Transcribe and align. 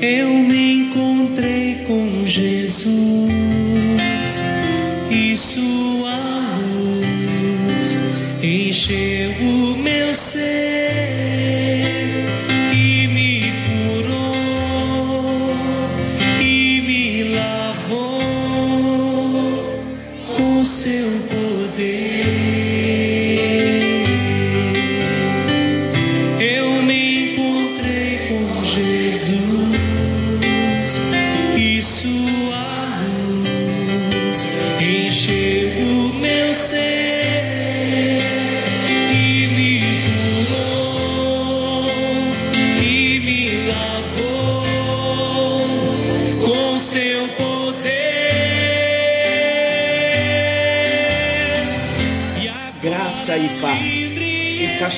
eu 0.00 0.28
me 0.44 0.82
encontrei 0.82 1.84
com 1.86 2.24
Jesus 2.24 3.37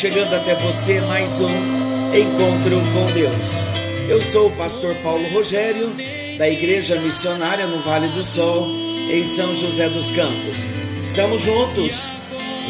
chegando 0.01 0.35
até 0.35 0.55
você 0.55 0.99
mais 1.03 1.41
um 1.41 2.15
encontro 2.17 2.81
com 2.95 3.13
Deus. 3.13 3.67
Eu 4.09 4.23
sou 4.23 4.49
o 4.49 4.57
pastor 4.57 4.95
Paulo 5.03 5.29
Rogério, 5.29 5.95
da 6.39 6.49
Igreja 6.49 6.99
Missionária 6.99 7.67
no 7.67 7.81
Vale 7.81 8.09
do 8.09 8.25
Sol, 8.25 8.67
em 9.13 9.23
São 9.23 9.55
José 9.55 9.91
dos 9.91 10.11
Campos. 10.11 10.71
Estamos 11.03 11.43
juntos 11.43 12.11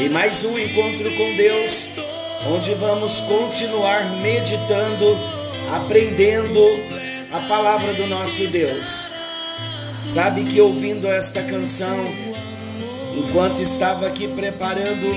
em 0.01 0.09
mais 0.09 0.45
um 0.45 0.59
encontro 0.59 1.09
com 1.17 1.37
Deus, 1.37 1.91
onde 2.49 2.75
vamos 2.75 3.21
continuar 3.21 4.11
meditando, 4.21 5.17
aprendendo 5.73 6.61
a 7.31 7.39
palavra 7.47 7.95
do 7.95 8.09
nosso 8.09 8.45
Deus. 8.49 9.13
Sabe 10.05 10.43
que 10.47 10.61
ouvindo 10.61 11.07
esta 11.07 11.45
canção, 11.45 12.13
enquanto 13.17 13.63
estava 13.63 14.09
aqui 14.09 14.27
preparando 14.27 15.15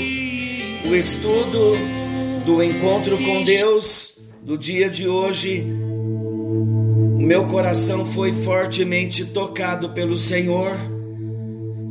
o 0.86 0.95
estudo 0.95 2.02
do 2.45 2.61
encontro 2.61 3.17
com 3.17 3.44
Deus 3.44 4.17
do 4.41 4.58
dia 4.58 4.89
de 4.89 5.08
hoje, 5.08 5.61
o 5.61 7.22
meu 7.22 7.45
coração 7.47 8.05
foi 8.05 8.33
fortemente 8.33 9.25
tocado 9.25 9.91
pelo 9.91 10.17
Senhor 10.17 10.75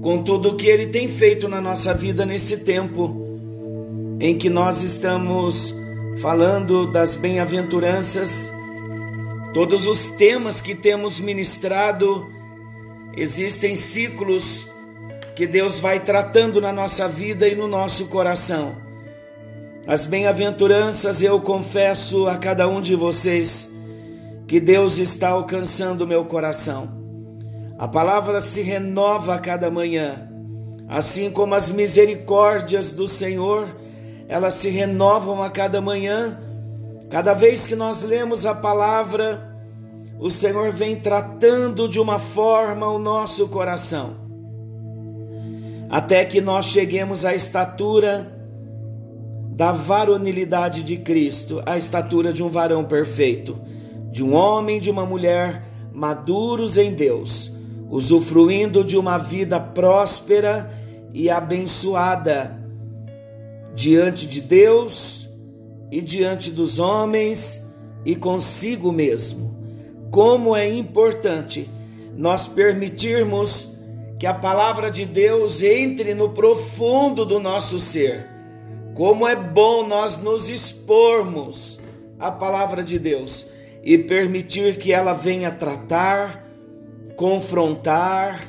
com 0.03 0.23
tudo 0.23 0.51
o 0.51 0.57
que 0.57 0.67
Ele 0.67 0.89
tem 0.89 1.09
feito 1.09 1.49
na 1.49 1.61
nossa 1.61 1.95
vida 1.95 2.27
nesse 2.27 2.59
tempo 2.59 3.23
em 4.21 4.37
que 4.37 4.51
nós 4.51 4.83
estamos 4.83 5.75
falando 6.21 6.87
das 6.87 7.17
bem-aventuranças, 7.17 8.53
todos 9.55 9.87
os 9.87 10.09
temas 10.11 10.61
que 10.61 10.75
temos 10.75 11.19
ministrado, 11.19 12.31
existem 13.17 13.75
ciclos 13.75 14.69
que 15.35 15.47
Deus 15.47 15.81
vai 15.81 16.01
tratando 16.01 16.61
na 16.61 16.73
nossa 16.73 17.09
vida 17.09 17.49
e 17.49 17.55
no 17.55 17.67
nosso 17.67 18.07
coração. 18.09 18.82
As 19.87 20.05
bem-aventuranças 20.05 21.23
eu 21.23 21.41
confesso 21.41 22.29
a 22.29 22.37
cada 22.37 22.69
um 22.69 22.81
de 22.81 22.95
vocês 22.95 23.75
que 24.47 24.61
Deus 24.61 24.99
está 24.99 25.31
alcançando 25.31 26.07
meu 26.07 26.25
coração. 26.25 26.89
A 27.79 27.89
palavra 27.89 28.41
se 28.41 28.63
renova 28.63 29.35
a 29.35 29.39
cada 29.39 29.71
manhã, 29.71 30.29
assim 30.89 31.31
como 31.31 31.55
as 31.55 31.69
misericórdias 31.69 32.93
do 32.93 33.09
Senhor, 33.09 33.77
elas 34.29 34.55
se 34.55 34.69
renovam 34.69 35.43
a 35.43 35.51
cada 35.51 35.81
manhã. 35.81 36.41
Cada 37.11 37.35
vez 37.35 37.67
que 37.67 37.75
nós 37.75 38.03
lemos 38.03 38.47
a 38.47 38.55
palavra, 38.55 39.53
o 40.21 40.31
Senhor 40.31 40.71
vem 40.71 40.97
tratando 40.97 41.89
de 41.89 41.99
uma 41.99 42.19
forma 42.19 42.89
o 42.89 42.99
nosso 42.99 43.49
coração 43.49 44.23
até 45.93 46.25
que 46.25 46.41
nós 46.41 46.65
cheguemos 46.65 47.23
à 47.23 47.35
estatura 47.35 48.32
da 49.55 49.71
varonilidade 49.71 50.83
de 50.83 50.97
Cristo, 50.97 51.63
a 51.67 51.77
estatura 51.77 52.33
de 52.33 52.43
um 52.43 52.49
varão 52.49 52.85
perfeito, 52.85 53.61
de 54.11 54.25
um 54.25 54.35
homem 54.35 54.79
e 54.79 54.81
de 54.81 54.91
uma 54.91 55.05
mulher 55.05 55.63
maduros 55.93 56.79
em 56.79 56.95
Deus, 56.95 57.53
usufruindo 57.91 58.83
de 58.83 58.97
uma 58.97 59.19
vida 59.19 59.61
próspera 59.61 60.73
e 61.13 61.29
abençoada 61.29 62.59
diante 63.75 64.27
de 64.27 64.41
Deus 64.41 65.29
e 65.91 66.01
diante 66.01 66.51
dos 66.51 66.79
homens 66.79 67.67
e 68.07 68.17
consigo 68.17 68.91
mesmo. 68.91 69.55
Como 70.11 70.57
é 70.57 70.67
importante 70.67 71.69
nós 72.17 72.49
permitirmos 72.49 73.77
que 74.19 74.27
a 74.27 74.33
palavra 74.33 74.91
de 74.91 75.05
Deus 75.05 75.63
entre 75.63 76.15
no 76.15 76.31
profundo 76.31 77.27
do 77.27 77.39
nosso 77.39 77.79
ser. 77.79 78.32
Como 78.95 79.27
é 79.27 79.35
bom 79.35 79.87
nós 79.87 80.19
nos 80.19 80.51
expormos 80.51 81.81
à 82.19 82.31
palavra 82.31 82.85
de 82.85 82.99
Deus 82.99 83.47
e 83.83 83.97
permitir 83.97 84.77
que 84.77 84.93
ela 84.93 85.15
venha 85.15 85.51
tratar, 85.51 86.47
confrontar, 87.17 88.49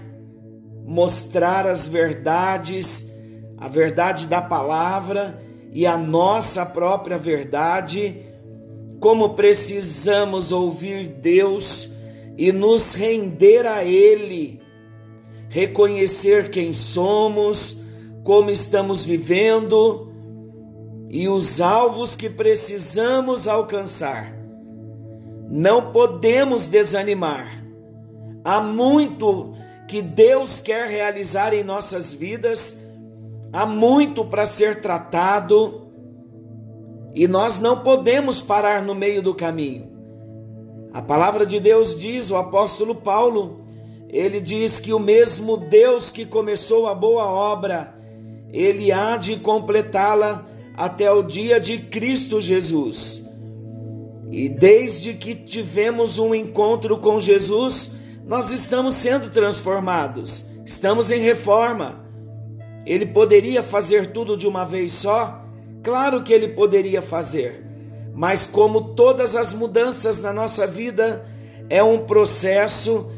mostrar 0.86 1.66
as 1.66 1.88
verdades, 1.88 3.14
a 3.58 3.70
verdade 3.70 4.28
da 4.28 4.42
palavra 4.42 5.42
e 5.72 5.88
a 5.88 5.98
nossa 5.98 6.66
própria 6.66 7.18
verdade, 7.18 8.18
como 9.00 9.36
precisamos 9.36 10.52
ouvir 10.52 11.08
Deus 11.08 11.90
e 12.38 12.52
nos 12.52 12.94
render 12.96 13.66
a 13.66 13.86
Ele 13.86 14.62
reconhecer 15.48 16.50
quem 16.50 16.74
somos, 16.74 17.78
como 18.24 18.50
estamos 18.50 19.04
vivendo 19.04 20.13
e 21.14 21.30
os 21.30 21.62
alvos 21.62 22.16
que 22.16 22.28
precisamos 22.28 23.48
alcançar. 23.48 24.34
Não 25.48 25.92
podemos 25.92 26.66
desanimar. 26.66 27.64
Há 28.44 28.60
muito 28.60 29.54
que 29.88 30.02
Deus 30.02 30.60
quer 30.60 30.88
realizar 30.88 31.54
em 31.54 31.64
nossas 31.64 32.12
vidas, 32.12 32.84
há 33.54 33.64
muito 33.64 34.26
para 34.26 34.48
ser 34.48 34.82
tratado 34.82 35.84
e 37.14 37.28
nós 37.28 37.60
não 37.60 37.82
podemos 37.82 38.42
parar 38.42 38.82
no 38.82 38.96
meio 38.96 39.22
do 39.22 39.36
caminho. 39.36 39.92
A 40.92 41.02
palavra 41.02 41.46
de 41.46 41.60
Deus 41.60 41.96
diz, 42.00 42.32
o 42.32 42.38
apóstolo 42.38 42.96
Paulo, 42.96 43.68
ele 44.10 44.42
diz 44.42 44.80
que 44.80 44.92
o 44.92 45.00
mesmo 45.00 45.58
Deus 45.58 46.10
que 46.10 46.26
começou 46.26 46.88
a 46.88 46.96
boa 46.96 47.26
obra, 47.26 47.94
ele 48.52 48.92
há 48.92 49.16
de 49.16 49.36
completá-la 49.36 50.52
até 50.76 51.12
o 51.12 51.22
dia 51.22 51.60
de 51.60 51.78
Cristo 51.78 52.42
Jesus. 52.42 53.24
E 54.32 54.50
desde 54.50 55.14
que 55.14 55.36
tivemos 55.36 56.18
um 56.18 56.34
encontro 56.34 56.98
com 56.98 57.20
Jesus, 57.20 57.92
nós 58.26 58.52
estamos 58.52 58.96
sendo 58.96 59.30
transformados, 59.30 60.46
estamos 60.66 61.12
em 61.12 61.20
reforma. 61.20 62.04
Ele 62.86 63.06
poderia 63.06 63.62
fazer 63.62 64.08
tudo 64.08 64.36
de 64.36 64.48
uma 64.48 64.66
vez 64.66 64.94
só? 64.94 65.46
Claro 65.84 66.24
que 66.24 66.34
ele 66.34 66.48
poderia 66.48 67.02
fazer, 67.02 67.64
mas 68.14 68.46
como 68.46 68.96
todas 68.96 69.36
as 69.36 69.54
mudanças 69.54 70.20
na 70.22 70.34
nossa 70.34 70.66
vida, 70.66 71.26
é 71.70 71.84
um 71.84 72.00
processo 72.00 73.12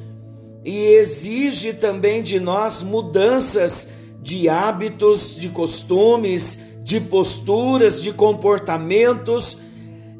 e 0.63 0.85
exige 0.85 1.73
também 1.73 2.23
de 2.23 2.39
nós 2.39 2.81
mudanças 2.81 3.91
de 4.19 4.49
hábitos, 4.49 5.35
de 5.35 5.49
costumes, 5.49 6.64
de 6.85 7.01
posturas, 7.01 7.99
de 7.99 8.13
comportamentos. 8.13 9.57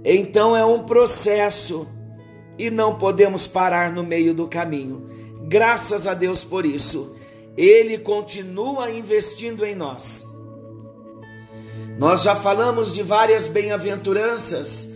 Então 0.03 0.57
é 0.57 0.65
um 0.65 0.83
processo 0.83 1.87
e 2.57 2.71
não 2.71 2.95
podemos 2.95 3.47
parar 3.47 3.93
no 3.93 4.03
meio 4.03 4.33
do 4.33 4.47
caminho. 4.47 5.07
Graças 5.47 6.07
a 6.07 6.15
Deus 6.15 6.43
por 6.43 6.65
isso. 6.65 7.15
Ele 7.55 7.99
continua 7.99 8.89
investindo 8.89 9.63
em 9.63 9.75
nós. 9.75 10.25
Nós 11.99 12.23
já 12.23 12.35
falamos 12.35 12.95
de 12.95 13.03
várias 13.03 13.47
bem-aventuranças. 13.47 14.91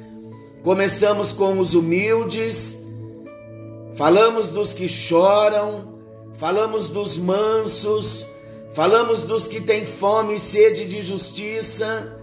Começamos 0.63 1.31
com 1.31 1.59
os 1.59 1.75
humildes, 1.75 2.83
falamos 3.93 4.49
dos 4.49 4.73
que 4.73 4.89
choram, 4.89 5.99
falamos 6.33 6.89
dos 6.89 7.15
mansos, 7.15 8.25
falamos 8.79 9.23
dos 9.23 9.45
que 9.45 9.59
têm 9.59 9.85
fome 9.85 10.35
e 10.35 10.39
sede 10.39 10.85
de 10.85 11.01
justiça, 11.01 12.17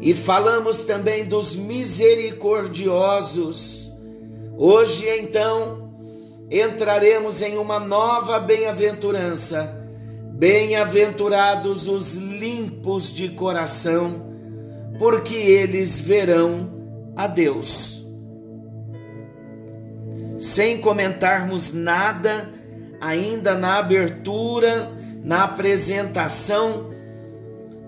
e 0.00 0.12
falamos 0.12 0.82
também 0.82 1.24
dos 1.24 1.54
misericordiosos, 1.54 3.86
Hoje, 4.58 5.06
então, 5.20 5.92
entraremos 6.50 7.42
em 7.42 7.58
uma 7.58 7.78
nova 7.78 8.40
bem-aventurança. 8.40 9.86
Bem-aventurados 10.32 11.86
os 11.86 12.16
limpos 12.16 13.12
de 13.12 13.28
coração, 13.28 14.32
porque 14.98 15.34
eles 15.34 16.00
verão 16.00 16.72
a 17.14 17.26
Deus. 17.26 18.02
Sem 20.38 20.78
comentarmos 20.78 21.74
nada, 21.74 22.48
ainda 22.98 23.54
na 23.54 23.78
abertura, 23.78 24.96
na 25.26 25.42
apresentação 25.42 26.90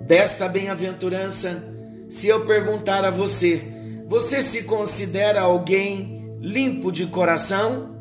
desta 0.00 0.48
bem-aventurança, 0.48 1.62
se 2.08 2.26
eu 2.26 2.44
perguntar 2.44 3.04
a 3.04 3.12
você, 3.12 3.62
você 4.08 4.42
se 4.42 4.64
considera 4.64 5.42
alguém 5.42 6.36
limpo 6.40 6.90
de 6.90 7.06
coração? 7.06 7.96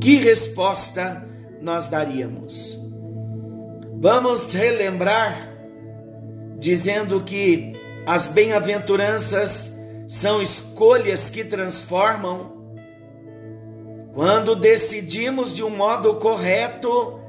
Que 0.00 0.16
resposta 0.16 1.24
nós 1.62 1.86
daríamos? 1.86 2.76
Vamos 4.00 4.52
relembrar 4.52 5.54
dizendo 6.58 7.22
que 7.22 7.72
as 8.04 8.26
bem-aventuranças 8.26 9.78
são 10.08 10.42
escolhas 10.42 11.30
que 11.30 11.44
transformam. 11.44 12.55
Quando 14.16 14.56
decidimos 14.56 15.54
de 15.54 15.62
um 15.62 15.68
modo 15.68 16.14
correto, 16.14 17.20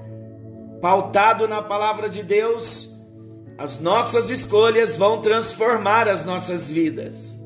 pautado 0.82 1.46
na 1.46 1.62
palavra 1.62 2.08
de 2.08 2.24
Deus, 2.24 2.98
as 3.58 3.82
nossas 3.82 4.30
escolhas 4.30 4.96
vão 4.96 5.20
transformar 5.20 6.08
as 6.08 6.24
nossas 6.24 6.72
vidas. 6.72 7.44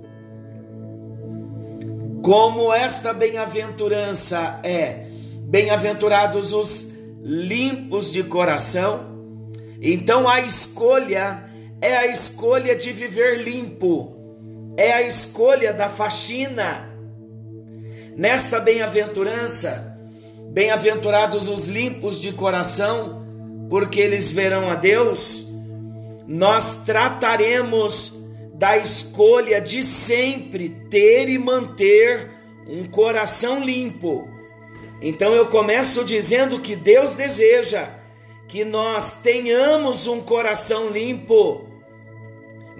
Como 2.22 2.72
esta 2.72 3.14
bem-aventurança 3.14 4.60
é: 4.62 5.08
bem-aventurados 5.40 6.54
os 6.54 6.94
limpos 7.20 8.12
de 8.12 8.24
coração, 8.24 9.08
então 9.82 10.30
a 10.30 10.42
escolha 10.42 11.50
é 11.82 11.98
a 11.98 12.06
escolha 12.06 12.76
de 12.76 12.92
viver 12.92 13.42
limpo, 13.44 14.16
é 14.78 14.94
a 14.94 15.02
escolha 15.02 15.74
da 15.74 15.90
faxina. 15.90 16.91
Nesta 18.16 18.60
bem-aventurança, 18.60 19.98
bem-aventurados 20.52 21.48
os 21.48 21.68
limpos 21.68 22.20
de 22.20 22.32
coração, 22.32 23.26
porque 23.70 24.00
eles 24.00 24.32
verão 24.32 24.70
a 24.70 24.76
Deus, 24.76 25.48
nós 26.28 26.84
trataremos 26.84 28.14
da 28.54 28.78
escolha 28.78 29.60
de 29.60 29.82
sempre 29.82 30.70
ter 30.90 31.30
e 31.30 31.38
manter 31.38 32.30
um 32.68 32.86
coração 32.86 33.64
limpo. 33.64 34.28
Então 35.02 35.34
eu 35.34 35.48
começo 35.48 36.04
dizendo 36.04 36.60
que 36.60 36.76
Deus 36.76 37.14
deseja 37.14 37.88
que 38.48 38.64
nós 38.64 39.22
tenhamos 39.22 40.06
um 40.06 40.20
coração 40.22 40.90
limpo 40.90 41.72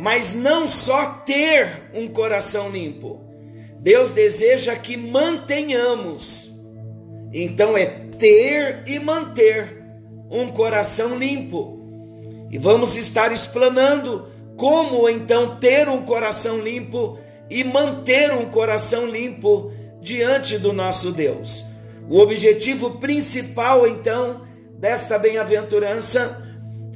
mas 0.02 0.34
não 0.34 0.68
só 0.68 1.06
ter 1.26 1.92
um 1.94 2.08
coração 2.08 2.70
limpo. 2.70 3.21
Deus 3.82 4.12
deseja 4.12 4.76
que 4.76 4.96
mantenhamos. 4.96 6.54
Então 7.34 7.76
é 7.76 7.86
ter 7.86 8.84
e 8.86 9.00
manter 9.00 9.84
um 10.30 10.50
coração 10.50 11.18
limpo. 11.18 11.80
E 12.52 12.60
vamos 12.60 12.96
estar 12.96 13.32
explanando 13.32 14.28
como 14.56 15.10
então 15.10 15.56
ter 15.56 15.90
um 15.90 16.04
coração 16.04 16.60
limpo 16.60 17.18
e 17.50 17.64
manter 17.64 18.32
um 18.32 18.46
coração 18.46 19.08
limpo 19.10 19.72
diante 20.00 20.60
do 20.60 20.72
nosso 20.72 21.12
Deus. 21.12 21.66
O 22.08 22.20
objetivo 22.20 23.00
principal 23.00 23.88
então 23.88 24.42
desta 24.78 25.18
bem-aventurança 25.18 26.48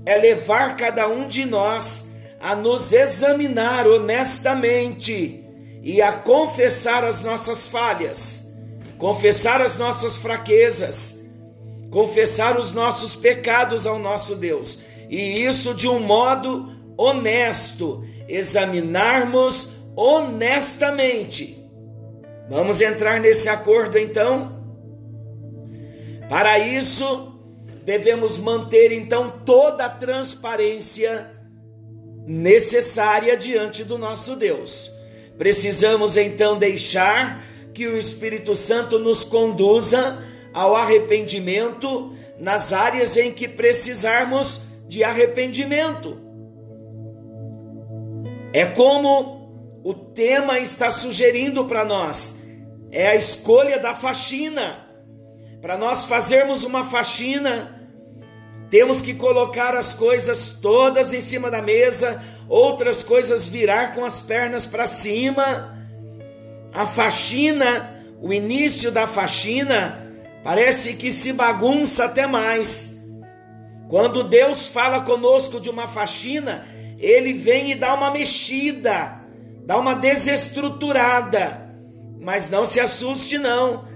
é 0.05 0.17
levar 0.17 0.77
cada 0.77 1.07
um 1.07 1.27
de 1.27 1.45
nós 1.45 2.15
a 2.39 2.55
nos 2.55 2.93
examinar 2.93 3.87
honestamente 3.87 5.44
e 5.85 6.01
a 6.01 6.11
confessar 6.11 7.03
as 7.03 7.21
nossas 7.21 7.67
falhas, 7.67 8.51
confessar 8.97 9.61
as 9.61 9.77
nossas 9.77 10.17
fraquezas, 10.17 11.23
confessar 11.91 12.59
os 12.59 12.71
nossos 12.71 13.15
pecados 13.15 13.85
ao 13.85 13.99
nosso 13.99 14.35
Deus, 14.35 14.79
e 15.07 15.43
isso 15.45 15.75
de 15.75 15.87
um 15.87 15.99
modo 15.99 16.71
honesto, 16.97 18.03
examinarmos 18.27 19.73
honestamente. 19.95 21.63
Vamos 22.49 22.81
entrar 22.81 23.19
nesse 23.19 23.47
acordo 23.47 23.99
então? 23.99 24.65
Para 26.27 26.57
isso, 26.57 27.39
devemos 27.83 28.39
manter 28.39 28.91
então 28.91 29.29
toda 29.45 29.85
a 29.85 29.89
transparência 29.89 31.29
necessária 32.25 33.37
diante 33.37 33.83
do 33.83 33.99
nosso 33.99 34.35
Deus. 34.35 34.94
Precisamos 35.37 36.17
então 36.17 36.57
deixar 36.57 37.43
que 37.73 37.87
o 37.87 37.97
Espírito 37.97 38.55
Santo 38.55 38.97
nos 38.97 39.25
conduza 39.25 40.23
ao 40.53 40.75
arrependimento 40.75 42.15
nas 42.39 42.71
áreas 42.71 43.17
em 43.17 43.31
que 43.31 43.47
precisarmos 43.47 44.61
de 44.87 45.03
arrependimento. 45.03 46.17
É 48.53 48.65
como 48.65 49.81
o 49.83 49.93
tema 49.93 50.59
está 50.59 50.89
sugerindo 50.89 51.65
para 51.65 51.83
nós, 51.83 52.43
é 52.91 53.09
a 53.09 53.15
escolha 53.15 53.77
da 53.77 53.93
faxina. 53.93 54.87
Para 55.61 55.77
nós 55.77 56.05
fazermos 56.05 56.63
uma 56.63 56.85
faxina, 56.85 57.89
temos 58.69 59.01
que 59.01 59.13
colocar 59.13 59.75
as 59.75 59.93
coisas 59.93 60.49
todas 60.61 61.13
em 61.13 61.21
cima 61.21 61.51
da 61.51 61.61
mesa, 61.61 62.23
outras 62.47 63.03
coisas 63.03 63.47
virar 63.47 63.93
com 63.93 64.05
as 64.05 64.21
pernas 64.21 64.65
para 64.65 64.87
cima. 64.87 65.75
A 66.73 66.85
faxina, 66.85 68.03
o 68.21 68.33
início 68.33 68.91
da 68.91 69.07
faxina, 69.07 70.07
parece 70.43 70.93
que 70.93 71.11
se 71.11 71.33
bagunça 71.33 72.05
até 72.05 72.27
mais. 72.27 72.99
Quando 73.89 74.23
Deus 74.23 74.67
fala 74.67 75.01
conosco 75.01 75.59
de 75.59 75.69
uma 75.69 75.87
faxina, 75.87 76.65
ele 76.99 77.33
vem 77.33 77.71
e 77.71 77.75
dá 77.75 77.93
uma 77.93 78.11
mexida, 78.11 79.21
dá 79.65 79.77
uma 79.77 79.93
desestruturada. 79.93 81.63
Mas 82.19 82.49
não 82.49 82.65
se 82.65 82.79
assuste, 82.79 83.37
não 83.37 83.95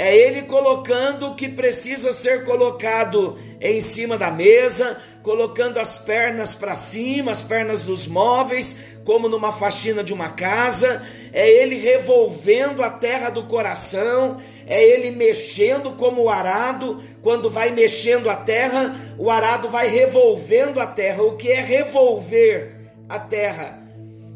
é 0.00 0.16
Ele 0.16 0.42
colocando 0.42 1.28
o 1.28 1.34
que 1.34 1.46
precisa 1.46 2.10
ser 2.12 2.44
colocado 2.46 3.38
em 3.60 3.82
cima 3.82 4.16
da 4.16 4.30
mesa, 4.30 4.96
colocando 5.22 5.78
as 5.78 5.98
pernas 5.98 6.54
para 6.54 6.74
cima, 6.76 7.32
as 7.32 7.42
pernas 7.42 7.84
dos 7.84 8.06
móveis, 8.06 8.76
como 9.04 9.28
numa 9.28 9.52
faxina 9.52 10.02
de 10.02 10.12
uma 10.12 10.30
casa. 10.30 11.02
É 11.32 11.48
Ele 11.48 11.76
revolvendo 11.76 12.82
a 12.82 12.90
terra 12.90 13.30
do 13.30 13.44
coração, 13.44 14.38
é 14.66 14.82
Ele 14.82 15.10
mexendo 15.10 15.92
como 15.92 16.22
o 16.22 16.28
arado, 16.30 17.02
quando 17.22 17.50
vai 17.50 17.70
mexendo 17.70 18.30
a 18.30 18.36
terra, 18.36 18.94
o 19.18 19.30
arado 19.30 19.68
vai 19.68 19.88
revolvendo 19.88 20.80
a 20.80 20.86
terra. 20.86 21.22
O 21.22 21.36
que 21.36 21.50
é 21.50 21.60
revolver 21.60 22.74
a 23.08 23.18
terra? 23.18 23.78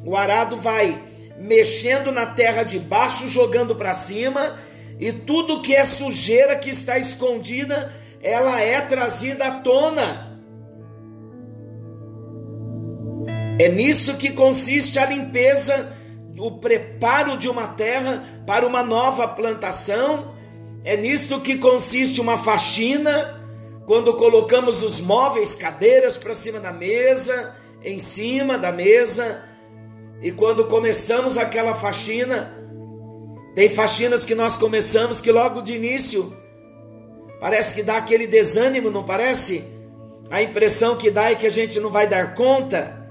O 0.04 0.16
arado 0.16 0.56
vai 0.56 1.02
mexendo 1.38 2.12
na 2.12 2.26
terra 2.26 2.62
de 2.62 2.78
baixo, 2.78 3.28
jogando 3.28 3.74
para 3.74 3.94
cima 3.94 4.58
e 4.98 5.12
tudo 5.12 5.60
que 5.60 5.74
é 5.74 5.84
sujeira 5.84 6.56
que 6.56 6.70
está 6.70 6.98
escondida, 6.98 7.92
ela 8.22 8.60
é 8.60 8.80
trazida 8.80 9.46
à 9.46 9.50
tona. 9.50 10.33
É 13.58 13.68
nisso 13.68 14.16
que 14.16 14.32
consiste 14.32 14.98
a 14.98 15.06
limpeza, 15.06 15.92
o 16.38 16.50
preparo 16.58 17.36
de 17.36 17.48
uma 17.48 17.68
terra 17.68 18.24
para 18.46 18.66
uma 18.66 18.82
nova 18.82 19.28
plantação. 19.28 20.34
É 20.84 20.96
nisto 20.96 21.40
que 21.40 21.56
consiste 21.56 22.20
uma 22.20 22.36
faxina, 22.36 23.40
quando 23.86 24.14
colocamos 24.14 24.82
os 24.82 25.00
móveis, 25.00 25.54
cadeiras 25.54 26.16
para 26.16 26.34
cima 26.34 26.58
da 26.58 26.72
mesa, 26.72 27.54
em 27.82 27.98
cima 27.98 28.58
da 28.58 28.72
mesa, 28.72 29.44
e 30.20 30.32
quando 30.32 30.64
começamos 30.66 31.36
aquela 31.36 31.74
faxina, 31.74 32.58
tem 33.54 33.68
faxinas 33.68 34.24
que 34.24 34.34
nós 34.34 34.56
começamos 34.56 35.20
que 35.20 35.30
logo 35.30 35.60
de 35.60 35.74
início 35.74 36.34
parece 37.40 37.74
que 37.74 37.82
dá 37.82 37.98
aquele 37.98 38.26
desânimo, 38.26 38.90
não 38.90 39.04
parece? 39.04 39.64
A 40.30 40.42
impressão 40.42 40.96
que 40.96 41.10
dá 41.10 41.30
é 41.30 41.34
que 41.34 41.46
a 41.46 41.50
gente 41.50 41.78
não 41.78 41.90
vai 41.90 42.06
dar 42.06 42.34
conta. 42.34 43.03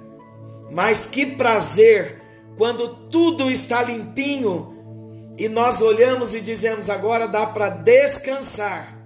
Mas 0.73 1.05
que 1.05 1.25
prazer 1.25 2.21
quando 2.57 3.09
tudo 3.09 3.49
está 3.51 3.81
limpinho 3.83 5.33
e 5.37 5.47
nós 5.47 5.81
olhamos 5.81 6.33
e 6.33 6.41
dizemos 6.41 6.89
agora 6.89 7.27
dá 7.27 7.45
para 7.45 7.69
descansar, 7.69 8.97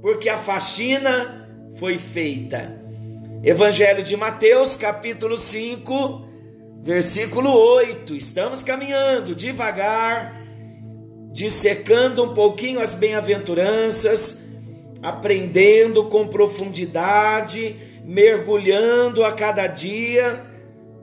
porque 0.00 0.28
a 0.28 0.38
faxina 0.38 1.48
foi 1.78 1.98
feita. 1.98 2.76
Evangelho 3.42 4.02
de 4.02 4.16
Mateus, 4.16 4.76
capítulo 4.76 5.38
5, 5.38 6.28
Versículo 6.82 7.50
8: 7.50 8.14
estamos 8.14 8.62
caminhando 8.62 9.34
devagar, 9.34 10.34
dissecando 11.32 12.22
um 12.22 12.32
pouquinho 12.32 12.80
as 12.80 12.94
bem-aventuranças, 12.94 14.48
aprendendo 15.02 16.04
com 16.04 16.28
profundidade, 16.28 17.76
mergulhando 18.04 19.22
a 19.22 19.32
cada 19.32 19.66
dia. 19.66 20.47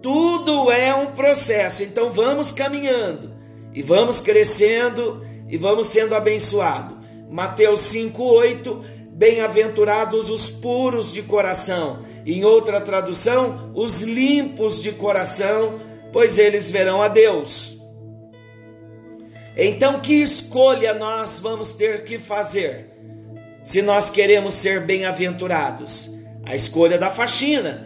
Tudo 0.05 0.69
é 0.69 0.93
um 0.93 1.07
processo, 1.07 1.81
então 1.81 2.12
vamos 2.12 2.51
caminhando 2.51 3.33
e 3.74 3.81
vamos 3.81 4.21
crescendo 4.21 5.25
e 5.50 5.57
vamos 5.57 5.88
sendo 5.88 6.13
abençoados. 6.13 6.95
Mateus 7.27 7.81
5:8 7.81 8.83
Bem-aventurados 9.09 10.29
os 10.29 10.47
puros 10.47 11.12
de 11.12 11.24
coração. 11.24 12.05
Em 12.24 12.45
outra 12.45 12.79
tradução, 12.79 13.71
os 13.74 14.03
limpos 14.03 14.79
de 14.79 14.91
coração, 14.91 15.79
pois 16.13 16.38
eles 16.38 16.69
verão 16.69 17.01
a 17.01 17.07
Deus. 17.07 17.79
Então, 19.57 20.00
que 20.01 20.21
escolha 20.21 20.93
nós 20.93 21.39
vamos 21.39 21.74
ter 21.74 22.03
que 22.03 22.19
fazer 22.19 22.91
se 23.63 23.81
nós 23.81 24.12
queremos 24.12 24.53
ser 24.53 24.81
bem-aventurados? 24.81 26.12
A 26.45 26.55
escolha 26.55 27.00
da 27.00 27.09
faxina. 27.09 27.85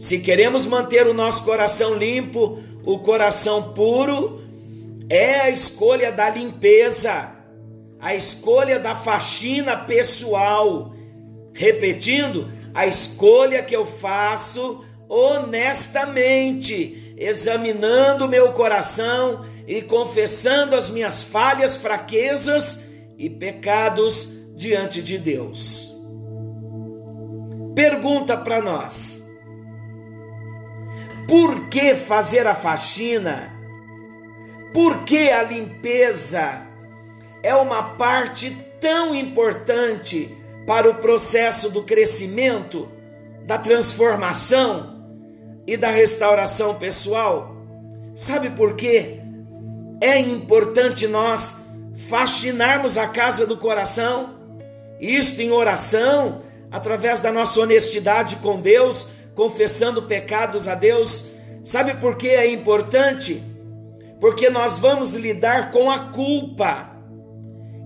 Se 0.00 0.18
queremos 0.18 0.66
manter 0.66 1.06
o 1.06 1.14
nosso 1.14 1.44
coração 1.44 1.94
limpo, 1.94 2.58
o 2.84 2.98
coração 2.98 3.72
puro, 3.74 4.40
é 5.08 5.42
a 5.42 5.50
escolha 5.50 6.10
da 6.10 6.28
limpeza 6.28 7.38
a 8.00 8.14
escolha 8.14 8.80
da 8.80 8.94
faxina 8.94 9.76
pessoal. 9.76 10.94
Repetindo, 11.52 12.50
a 12.72 12.86
escolha 12.86 13.62
que 13.62 13.76
eu 13.76 13.84
faço 13.84 14.82
honestamente, 15.08 17.14
examinando 17.18 18.28
meu 18.28 18.52
coração 18.52 19.44
e 19.66 19.82
confessando 19.82 20.76
as 20.76 20.88
minhas 20.88 21.24
falhas, 21.24 21.76
fraquezas 21.76 22.84
e 23.18 23.28
pecados 23.28 24.28
diante 24.54 25.02
de 25.02 25.18
Deus. 25.18 25.92
Pergunta 27.74 28.36
para 28.36 28.62
nós: 28.62 29.19
por 31.30 31.70
que 31.70 31.94
fazer 31.94 32.46
a 32.46 32.54
faxina? 32.54 33.56
Por 34.74 35.04
que 35.04 35.30
a 35.30 35.42
limpeza? 35.42 36.68
é 37.42 37.54
uma 37.54 37.82
parte 37.82 38.50
tão 38.80 39.14
importante 39.14 40.36
para 40.66 40.88
o 40.88 40.94
processo 40.96 41.70
do 41.70 41.82
crescimento, 41.82 42.88
da 43.44 43.58
transformação 43.58 45.00
e 45.66 45.76
da 45.76 45.90
restauração 45.90 46.74
pessoal. 46.74 47.56
Sabe 48.14 48.50
por 48.50 48.74
quê? 48.74 49.20
É 50.00 50.18
importante 50.18 51.06
nós 51.06 51.66
faxinarmos 52.08 52.96
a 52.96 53.06
casa 53.06 53.46
do 53.46 53.56
coração, 53.56 54.38
isto 55.00 55.40
em 55.40 55.50
oração, 55.50 56.42
através 56.70 57.20
da 57.20 57.32
nossa 57.32 57.60
honestidade 57.60 58.36
com 58.36 58.60
Deus, 58.60 59.08
confessando 59.34 60.02
pecados 60.02 60.68
a 60.68 60.74
Deus. 60.74 61.30
Sabe 61.64 61.94
por 61.94 62.16
que 62.16 62.28
é 62.28 62.50
importante? 62.50 63.42
Porque 64.20 64.50
nós 64.50 64.78
vamos 64.78 65.14
lidar 65.14 65.70
com 65.70 65.90
a 65.90 65.98
culpa. 66.10 66.90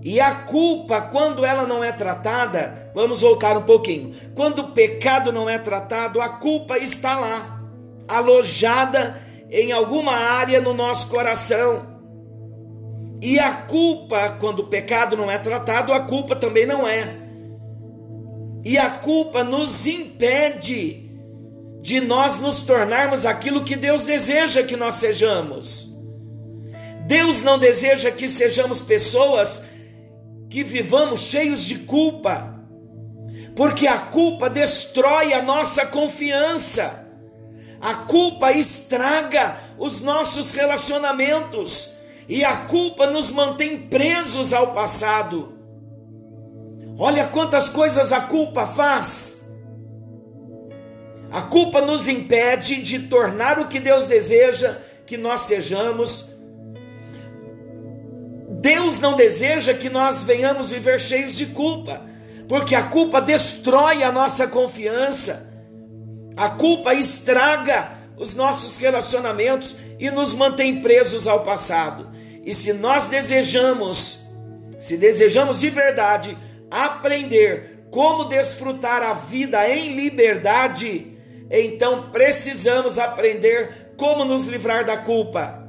E 0.03 0.19
a 0.19 0.35
culpa, 0.35 1.01
quando 1.01 1.43
ela 1.43 1.65
não 1.65 1.83
é 1.83 1.91
tratada, 1.91 2.91
vamos 2.93 3.21
voltar 3.21 3.57
um 3.57 3.63
pouquinho. 3.63 4.13
Quando 4.35 4.59
o 4.59 4.71
pecado 4.71 5.31
não 5.31 5.49
é 5.49 5.57
tratado, 5.57 6.21
a 6.21 6.29
culpa 6.29 6.77
está 6.77 7.19
lá, 7.19 7.59
alojada 8.07 9.19
em 9.49 9.71
alguma 9.71 10.13
área 10.13 10.61
no 10.61 10.73
nosso 10.73 11.07
coração. 11.07 11.95
E 13.21 13.39
a 13.39 13.53
culpa, 13.53 14.37
quando 14.39 14.59
o 14.59 14.67
pecado 14.67 15.17
não 15.17 15.31
é 15.31 15.37
tratado, 15.37 15.93
a 15.93 16.01
culpa 16.01 16.35
também 16.35 16.65
não 16.65 16.87
é. 16.87 17.15
E 18.63 18.77
a 18.77 18.89
culpa 18.89 19.43
nos 19.43 19.87
impede 19.87 21.04
de 21.85 22.01
nós 22.01 22.39
nos 22.39 22.63
tornarmos 22.63 23.27
aquilo 23.27 23.63
que 23.63 23.75
Deus 23.75 24.01
deseja 24.01 24.63
que 24.63 24.75
nós 24.75 24.95
sejamos. 24.95 25.87
Deus 27.05 27.43
não 27.43 27.59
deseja 27.59 28.09
que 28.09 28.27
sejamos 28.27 28.81
pessoas 28.81 29.67
que 30.49 30.63
vivamos 30.63 31.21
cheios 31.21 31.63
de 31.63 31.75
culpa, 31.77 32.59
porque 33.55 33.85
a 33.85 33.99
culpa 33.99 34.49
destrói 34.49 35.31
a 35.31 35.43
nossa 35.43 35.85
confiança, 35.85 37.07
a 37.79 37.93
culpa 37.93 38.51
estraga 38.51 39.55
os 39.77 40.01
nossos 40.01 40.53
relacionamentos 40.53 41.91
e 42.27 42.43
a 42.43 42.65
culpa 42.65 43.05
nos 43.05 43.29
mantém 43.29 43.77
presos 43.77 44.53
ao 44.53 44.73
passado. 44.73 45.53
Olha 46.97 47.27
quantas 47.27 47.69
coisas 47.69 48.11
a 48.11 48.21
culpa 48.21 48.65
faz. 48.65 49.44
A 51.35 51.41
culpa 51.41 51.81
nos 51.81 52.07
impede 52.07 52.81
de 52.81 52.99
tornar 53.07 53.59
o 53.59 53.67
que 53.67 53.77
Deus 53.77 54.07
deseja 54.07 54.77
que 55.05 55.17
nós 55.17 55.41
sejamos 55.41 56.33
Deus 58.61 59.01
não 59.01 59.15
deseja 59.15 59.73
que 59.73 59.89
nós 59.89 60.23
venhamos 60.23 60.71
viver 60.71 60.99
cheios 60.99 61.35
de 61.35 61.47
culpa, 61.47 62.01
porque 62.47 62.73
a 62.73 62.83
culpa 62.83 63.21
destrói 63.21 64.01
a 64.01 64.11
nossa 64.11 64.47
confiança, 64.47 65.53
a 66.37 66.49
culpa 66.49 66.93
estraga 66.95 67.91
os 68.17 68.33
nossos 68.33 68.79
relacionamentos 68.79 69.75
e 69.99 70.09
nos 70.09 70.33
mantém 70.33 70.81
presos 70.81 71.27
ao 71.27 71.43
passado. 71.43 72.09
E 72.45 72.53
se 72.53 72.71
nós 72.71 73.07
desejamos, 73.07 74.21
se 74.79 74.97
desejamos 74.97 75.59
de 75.59 75.69
verdade 75.69 76.35
aprender 76.71 77.87
como 77.91 78.23
desfrutar 78.23 79.03
a 79.03 79.13
vida 79.13 79.69
em 79.69 79.95
liberdade, 79.95 81.14
então 81.49 82.09
precisamos 82.11 82.97
aprender 82.99 83.93
como 83.97 84.25
nos 84.25 84.45
livrar 84.45 84.85
da 84.85 84.97
culpa. 84.97 85.63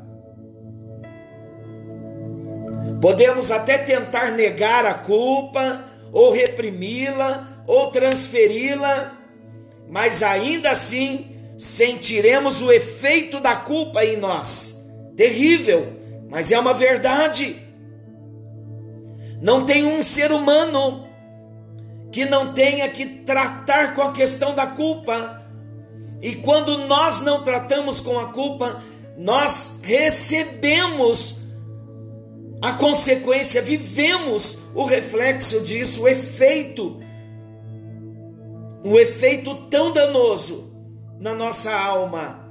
Podemos 3.01 3.51
até 3.51 3.79
tentar 3.79 4.33
negar 4.33 4.87
a 4.87 4.95
culpa, 4.95 5.85
ou 6.13 6.31
reprimi-la, 6.31 7.63
ou 7.67 7.91
transferi-la, 7.91 9.13
mas 9.89 10.23
ainda 10.23 10.71
assim 10.71 11.37
sentiremos 11.59 12.63
o 12.63 12.73
efeito 12.73 13.41
da 13.41 13.57
culpa 13.57 14.05
em 14.05 14.17
nós. 14.17 14.85
Terrível, 15.15 15.93
mas 16.31 16.51
é 16.51 16.59
uma 16.59 16.75
verdade. 16.75 17.63
Não 19.41 19.65
tem 19.67 19.85
um 19.85 20.03
ser 20.03 20.33
humano 20.33 21.07
que 22.11 22.25
não 22.25 22.53
tenha 22.55 22.89
que 22.89 23.05
tratar 23.05 23.95
com 23.95 24.03
a 24.03 24.13
questão 24.13 24.55
da 24.55 24.67
culpa. 24.67 25.46
E 26.21 26.37
quando 26.37 26.79
nós 26.87 27.21
não 27.21 27.43
tratamos 27.43 28.01
com 28.01 28.19
a 28.19 28.27
culpa, 28.27 28.83
nós 29.17 29.79
recebemos 29.83 31.39
a 32.63 32.73
consequência, 32.73 33.61
vivemos 33.61 34.59
o 34.75 34.85
reflexo 34.85 35.61
disso, 35.61 36.03
o 36.03 36.09
efeito, 36.09 37.01
um 38.85 38.97
efeito 38.99 39.55
tão 39.69 39.93
danoso 39.93 40.73
na 41.21 41.35
nossa 41.35 41.75
alma. 41.75 42.47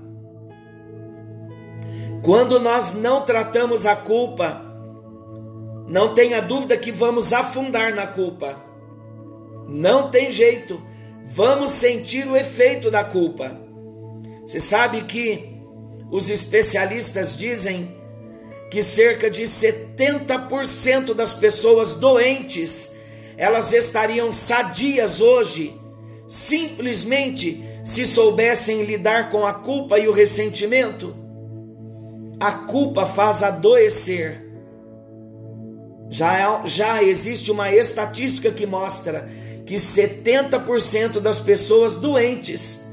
Quando 2.24 2.60
nós 2.60 2.94
não 2.96 3.22
tratamos 3.22 3.86
a 3.86 3.96
culpa, 3.96 4.62
não 5.88 6.14
tenha 6.14 6.42
dúvida 6.42 6.78
que 6.78 6.92
vamos 6.92 7.32
afundar 7.34 7.94
na 7.94 8.08
culpa. 8.08 8.56
Não 9.68 10.10
tem 10.10 10.32
jeito, 10.32 10.82
vamos 11.26 11.72
sentir 11.72 12.28
o 12.28 12.38
efeito 12.38 12.92
da 12.92 13.04
culpa. 13.04 13.60
Você 14.46 14.60
sabe 14.60 15.02
que 15.02 15.56
os 16.12 16.30
especialistas 16.30 17.36
dizem 17.36 17.96
que 18.70 18.82
cerca 18.84 19.30
de 19.30 19.44
70% 19.44 21.14
das 21.14 21.34
pessoas 21.34 21.96
doentes, 21.96 22.96
elas 23.38 23.74
estariam 23.74 24.32
sadias 24.32 25.22
hoje, 25.22 25.74
simplesmente 26.28 27.64
se 27.84 28.06
soubessem 28.06 28.84
lidar 28.84 29.30
com 29.30 29.46
a 29.46 29.54
culpa 29.54 30.00
e 30.00 30.08
o 30.08 30.12
ressentimento. 30.12 31.16
A 32.40 32.52
culpa 32.52 33.06
faz 33.06 33.44
adoecer. 33.44 34.44
Já, 36.10 36.38
é, 36.38 36.68
já 36.68 37.04
existe 37.04 37.52
uma 37.52 37.72
estatística 37.72 38.52
que 38.52 38.66
mostra 38.66 39.28
que 39.66 39.76
70% 39.76 41.20
das 41.20 41.40
pessoas 41.40 41.96
doentes 41.96 42.86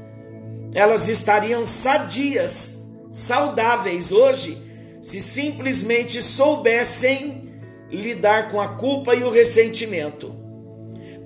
elas 0.73 1.07
estariam 1.07 1.67
sadias, 1.67 2.83
saudáveis 3.11 4.11
hoje 4.11 4.57
se 5.03 5.21
simplesmente 5.21 6.21
soubessem 6.21 7.51
lidar 7.91 8.49
com 8.49 8.59
a 8.59 8.69
culpa 8.69 9.13
e 9.13 9.23
o 9.23 9.29
ressentimento. 9.29 10.33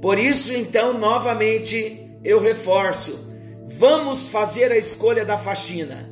Por 0.02 0.20
isso, 0.20 0.54
então, 0.54 0.98
novamente 0.98 2.20
eu 2.24 2.40
reforço: 2.42 3.32
vamos 3.66 4.28
fazer 4.28 4.72
a 4.72 4.78
escolha 4.78 5.24
da 5.24 5.38
faxina. 5.38 6.08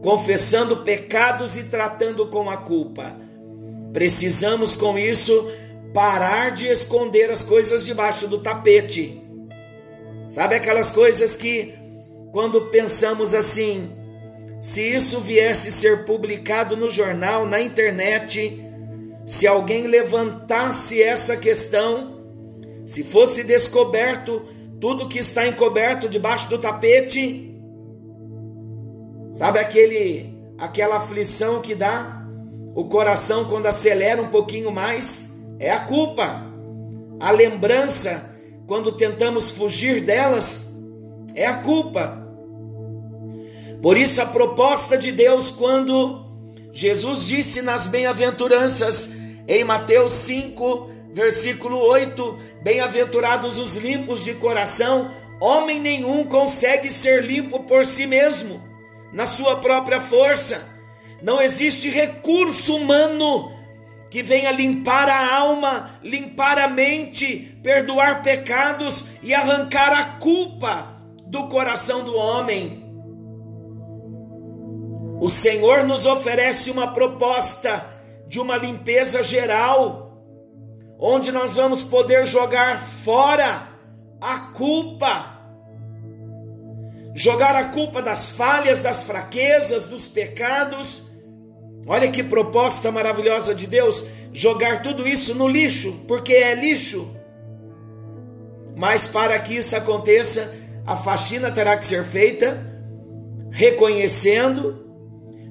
confessando 0.00 0.84
pecados 0.84 1.56
e 1.56 1.64
tratando 1.64 2.28
com 2.28 2.48
a 2.48 2.56
culpa. 2.56 3.16
Precisamos 3.92 4.76
com 4.76 4.96
isso 4.96 5.50
parar 5.92 6.50
de 6.50 6.66
esconder 6.66 7.30
as 7.30 7.42
coisas 7.42 7.84
debaixo 7.84 8.28
do 8.28 8.40
tapete. 8.40 9.22
Sabe 10.28 10.54
aquelas 10.54 10.90
coisas 10.90 11.34
que, 11.36 11.74
quando 12.32 12.66
pensamos 12.66 13.34
assim, 13.34 13.90
se 14.60 14.82
isso 14.82 15.20
viesse 15.20 15.70
ser 15.70 16.04
publicado 16.04 16.76
no 16.76 16.90
jornal, 16.90 17.46
na 17.46 17.60
internet, 17.60 18.64
se 19.26 19.46
alguém 19.46 19.86
levantasse 19.86 21.02
essa 21.02 21.36
questão, 21.36 22.24
se 22.86 23.04
fosse 23.04 23.44
descoberto 23.44 24.42
tudo 24.80 25.08
que 25.08 25.18
está 25.18 25.46
encoberto 25.46 26.08
debaixo 26.08 26.48
do 26.48 26.58
tapete, 26.58 27.54
sabe 29.32 29.58
aquele 29.58 30.36
aquela 30.56 30.96
aflição 30.96 31.60
que 31.60 31.74
dá 31.74 32.26
o 32.74 32.84
coração 32.84 33.44
quando 33.44 33.66
acelera 33.66 34.20
um 34.20 34.28
pouquinho 34.28 34.72
mais? 34.72 35.27
É 35.58 35.70
a 35.70 35.80
culpa. 35.80 36.46
A 37.20 37.30
lembrança 37.30 38.34
quando 38.66 38.92
tentamos 38.92 39.50
fugir 39.50 40.00
delas 40.00 40.76
é 41.34 41.46
a 41.46 41.54
culpa. 41.54 42.26
Por 43.82 43.96
isso, 43.96 44.20
a 44.20 44.26
proposta 44.26 44.98
de 44.98 45.12
Deus, 45.12 45.50
quando 45.50 46.26
Jesus 46.72 47.24
disse 47.24 47.62
nas 47.62 47.86
bem-aventuranças, 47.86 49.16
em 49.46 49.64
Mateus 49.64 50.12
5, 50.12 50.90
versículo 51.12 51.78
8: 51.78 52.38
Bem-aventurados 52.62 53.58
os 53.58 53.76
limpos 53.76 54.24
de 54.24 54.34
coração, 54.34 55.10
homem 55.40 55.80
nenhum 55.80 56.24
consegue 56.24 56.90
ser 56.90 57.24
limpo 57.24 57.60
por 57.60 57.86
si 57.86 58.06
mesmo, 58.06 58.62
na 59.12 59.26
sua 59.26 59.56
própria 59.56 60.00
força. 60.00 60.76
Não 61.22 61.40
existe 61.40 61.88
recurso 61.88 62.76
humano 62.76 63.57
que 64.10 64.22
venha 64.22 64.50
limpar 64.50 65.08
a 65.08 65.36
alma, 65.36 65.98
limpar 66.02 66.58
a 66.58 66.68
mente, 66.68 67.58
perdoar 67.62 68.22
pecados 68.22 69.04
e 69.22 69.34
arrancar 69.34 69.92
a 69.92 70.04
culpa 70.18 70.96
do 71.26 71.48
coração 71.48 72.04
do 72.04 72.16
homem. 72.16 72.84
O 75.20 75.28
Senhor 75.28 75.84
nos 75.84 76.06
oferece 76.06 76.70
uma 76.70 76.92
proposta 76.92 77.84
de 78.26 78.38
uma 78.38 78.56
limpeza 78.56 79.22
geral, 79.22 80.22
onde 80.98 81.32
nós 81.32 81.56
vamos 81.56 81.82
poder 81.82 82.26
jogar 82.26 82.78
fora 82.78 83.68
a 84.20 84.38
culpa. 84.38 85.38
Jogar 87.14 87.56
a 87.56 87.64
culpa 87.64 88.00
das 88.00 88.30
falhas, 88.30 88.80
das 88.80 89.02
fraquezas, 89.02 89.88
dos 89.88 90.06
pecados. 90.06 91.07
Olha 91.86 92.10
que 92.10 92.22
proposta 92.22 92.90
maravilhosa 92.90 93.54
de 93.54 93.66
Deus, 93.66 94.04
jogar 94.32 94.82
tudo 94.82 95.06
isso 95.08 95.34
no 95.34 95.48
lixo, 95.48 96.04
porque 96.06 96.34
é 96.34 96.54
lixo. 96.54 97.14
Mas 98.76 99.06
para 99.06 99.38
que 99.38 99.56
isso 99.56 99.74
aconteça, 99.74 100.54
a 100.86 100.96
faxina 100.96 101.50
terá 101.50 101.76
que 101.76 101.86
ser 101.86 102.04
feita 102.04 102.66
reconhecendo 103.50 104.88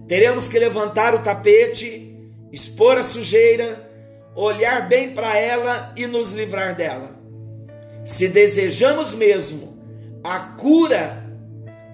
Teremos 0.08 0.48
que 0.48 0.58
levantar 0.58 1.14
o 1.14 1.20
tapete, 1.20 2.32
expor 2.52 2.98
a 2.98 3.04
sujeira, 3.04 3.86
olhar 4.34 4.88
bem 4.88 5.14
para 5.14 5.38
ela 5.38 5.94
e 5.98 6.08
nos 6.08 6.32
livrar 6.32 6.76
dela. 6.76 7.20
Se 8.06 8.30
desejamos 8.30 9.14
mesmo 9.14 9.78
a 10.24 10.40
cura 10.40 11.26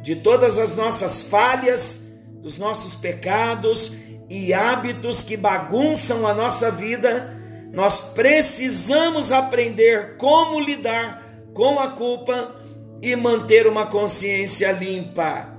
de 0.04 0.16
todas 0.18 0.60
as 0.60 0.76
nossas 0.76 1.22
falhas, 1.22 2.12
dos 2.40 2.60
nossos 2.60 2.94
pecados 2.94 3.94
e 4.36 4.52
hábitos 4.52 5.22
que 5.22 5.38
bagunçam 5.38 6.26
a 6.26 6.34
nossa 6.34 6.72
vida, 6.72 7.40
nós 7.72 8.02
precisamos 8.16 9.32
aprender 9.32 10.18
como 10.18 10.60
lidar 10.60 11.24
com 11.54 11.80
a 11.80 11.90
culpa 11.90 12.56
e 13.00 13.16
manter 13.16 13.68
uma 13.68 13.86
consciência 13.86 14.72
limpa. 14.72 15.56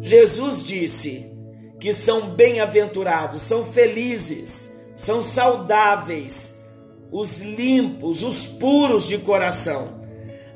Jesus 0.00 0.64
disse 0.64 1.30
que 1.78 1.92
são 1.92 2.30
bem-aventurados, 2.30 3.42
são 3.42 3.66
felizes, 3.66 4.74
são 4.94 5.22
saudáveis, 5.22 6.64
os 7.12 7.42
limpos, 7.42 8.22
os 8.22 8.46
puros 8.46 9.06
de 9.06 9.18
coração. 9.18 10.00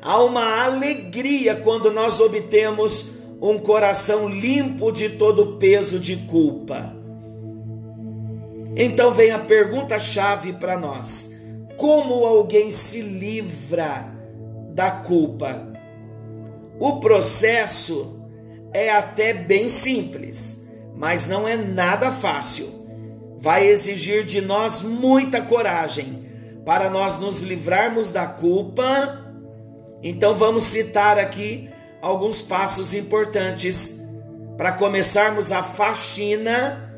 Há 0.00 0.18
uma 0.22 0.64
alegria 0.64 1.56
quando 1.56 1.90
nós 1.90 2.20
obtemos 2.20 3.11
um 3.42 3.58
coração 3.58 4.28
limpo 4.28 4.92
de 4.92 5.08
todo 5.10 5.56
peso 5.58 5.98
de 5.98 6.16
culpa. 6.16 6.94
Então 8.76 9.12
vem 9.12 9.32
a 9.32 9.38
pergunta-chave 9.40 10.52
para 10.52 10.78
nós: 10.78 11.36
como 11.76 12.24
alguém 12.24 12.70
se 12.70 13.02
livra 13.02 14.08
da 14.72 14.92
culpa? 14.92 15.68
O 16.78 17.00
processo 17.00 18.22
é 18.72 18.90
até 18.90 19.34
bem 19.34 19.68
simples, 19.68 20.64
mas 20.94 21.26
não 21.26 21.46
é 21.46 21.56
nada 21.56 22.12
fácil. 22.12 22.80
Vai 23.38 23.66
exigir 23.66 24.24
de 24.24 24.40
nós 24.40 24.82
muita 24.82 25.42
coragem 25.42 26.22
para 26.64 26.88
nós 26.88 27.18
nos 27.18 27.40
livrarmos 27.40 28.12
da 28.12 28.24
culpa. 28.24 29.20
Então 30.00 30.36
vamos 30.36 30.64
citar 30.64 31.18
aqui 31.18 31.71
alguns 32.02 32.42
passos 32.42 32.92
importantes 32.92 34.02
para 34.56 34.72
começarmos 34.72 35.52
a 35.52 35.62
faxina 35.62 36.90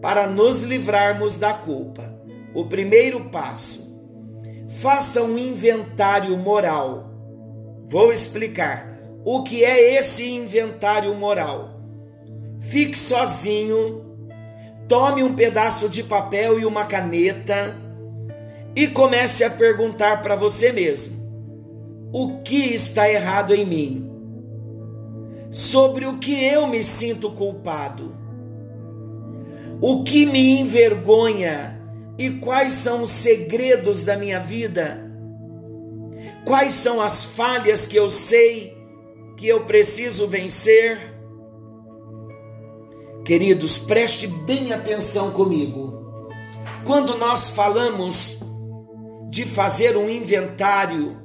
para 0.00 0.26
nos 0.26 0.62
livrarmos 0.62 1.36
da 1.38 1.52
culpa. 1.52 2.14
O 2.54 2.66
primeiro 2.66 3.28
passo: 3.30 3.90
faça 4.80 5.22
um 5.22 5.38
inventário 5.38 6.36
moral. 6.36 7.10
Vou 7.88 8.12
explicar 8.12 9.00
o 9.24 9.42
que 9.42 9.64
é 9.64 9.98
esse 9.98 10.30
inventário 10.30 11.14
moral. 11.14 11.80
Fique 12.60 12.98
sozinho, 12.98 14.04
tome 14.86 15.22
um 15.22 15.34
pedaço 15.34 15.88
de 15.88 16.02
papel 16.02 16.60
e 16.60 16.66
uma 16.66 16.84
caneta 16.84 17.74
e 18.76 18.86
comece 18.86 19.42
a 19.42 19.50
perguntar 19.50 20.22
para 20.22 20.36
você 20.36 20.72
mesmo: 20.72 21.18
o 22.12 22.42
que 22.42 22.72
está 22.72 23.10
errado 23.10 23.54
em 23.54 23.66
mim? 23.66 24.09
Sobre 25.50 26.06
o 26.06 26.18
que 26.18 26.44
eu 26.44 26.68
me 26.68 26.82
sinto 26.84 27.32
culpado? 27.32 28.14
O 29.80 30.04
que 30.04 30.24
me 30.24 30.60
envergonha 30.60 31.80
e 32.16 32.30
quais 32.30 32.74
são 32.74 33.02
os 33.02 33.10
segredos 33.10 34.04
da 34.04 34.16
minha 34.16 34.38
vida? 34.38 35.10
Quais 36.44 36.72
são 36.74 37.00
as 37.00 37.24
falhas 37.24 37.84
que 37.84 37.96
eu 37.96 38.08
sei 38.10 38.78
que 39.36 39.48
eu 39.48 39.64
preciso 39.64 40.28
vencer? 40.28 41.18
Queridos, 43.24 43.78
preste 43.78 44.28
bem 44.28 44.72
atenção 44.72 45.32
comigo. 45.32 45.98
Quando 46.84 47.18
nós 47.18 47.50
falamos 47.50 48.38
de 49.28 49.44
fazer 49.44 49.96
um 49.96 50.08
inventário, 50.08 51.16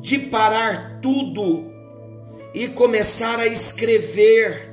de 0.00 0.18
parar 0.18 1.00
tudo 1.00 1.71
e 2.54 2.68
começar 2.68 3.38
a 3.38 3.46
escrever 3.46 4.70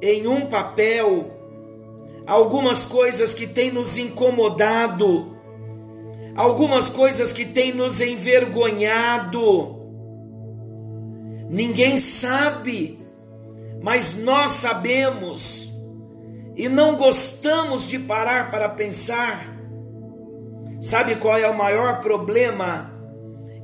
em 0.00 0.26
um 0.26 0.46
papel 0.46 1.32
algumas 2.26 2.84
coisas 2.84 3.32
que 3.34 3.46
têm 3.46 3.70
nos 3.70 3.98
incomodado, 3.98 5.36
algumas 6.36 6.90
coisas 6.90 7.32
que 7.32 7.44
têm 7.44 7.72
nos 7.72 8.00
envergonhado, 8.00 9.78
Ninguém 11.48 11.96
sabe, 11.96 13.00
mas 13.82 14.18
nós 14.18 14.52
sabemos 14.52 15.72
e 16.54 16.68
não 16.68 16.94
gostamos 16.94 17.88
de 17.88 17.98
parar 17.98 18.50
para 18.50 18.68
pensar. 18.68 19.56
Sabe 20.78 21.16
qual 21.16 21.38
é 21.38 21.48
o 21.48 21.56
maior 21.56 22.00
problema? 22.02 22.92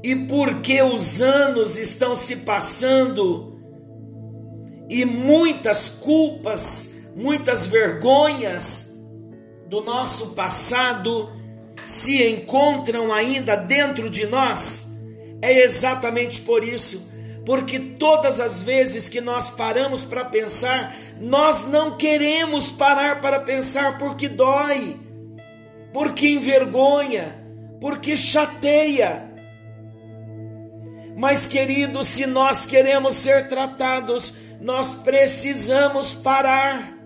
E 0.05 0.15
por 0.15 0.61
que 0.61 0.83
os 0.83 1.23
anos 1.23 1.79
estão 1.79 2.15
se 2.15 2.37
passando 2.37 3.59
e 4.87 5.03
muitas 5.03 5.89
culpas, 5.89 6.97
muitas 7.17 7.67
vergonhas 7.67 9.01
do 9.67 9.83
nosso 9.83 10.35
passado 10.35 11.33
se 11.87 12.23
encontram 12.23 13.11
ainda 13.11 13.57
dentro 13.57 14.11
de 14.11 14.27
nós? 14.27 14.93
É 15.41 15.63
exatamente 15.65 16.43
por 16.43 16.63
isso 16.63 17.11
porque 17.47 17.79
todas 17.79 18.41
as 18.41 18.63
vezes 18.63 19.09
que 19.09 19.23
nós 19.23 19.49
paramos 19.49 20.05
para 20.05 20.27
pensar, 20.27 20.95
nós 21.19 21.65
não 21.65 21.97
queremos 21.97 22.69
parar 22.69 23.23
para 23.23 23.41
pensar 23.41 23.97
porque 23.97 24.29
dói, 24.29 25.01
porque 25.95 26.29
envergonha, 26.29 27.43
porque 27.81 28.19
chateia. 28.19 29.34
Mas, 31.17 31.47
queridos, 31.47 32.09
se 32.09 32.27
nós 32.27 32.67
queremos 32.67 33.15
ser 33.15 33.49
tratados 33.49 34.35
nós 34.65 34.95
precisamos 34.95 36.15
parar, 36.15 36.97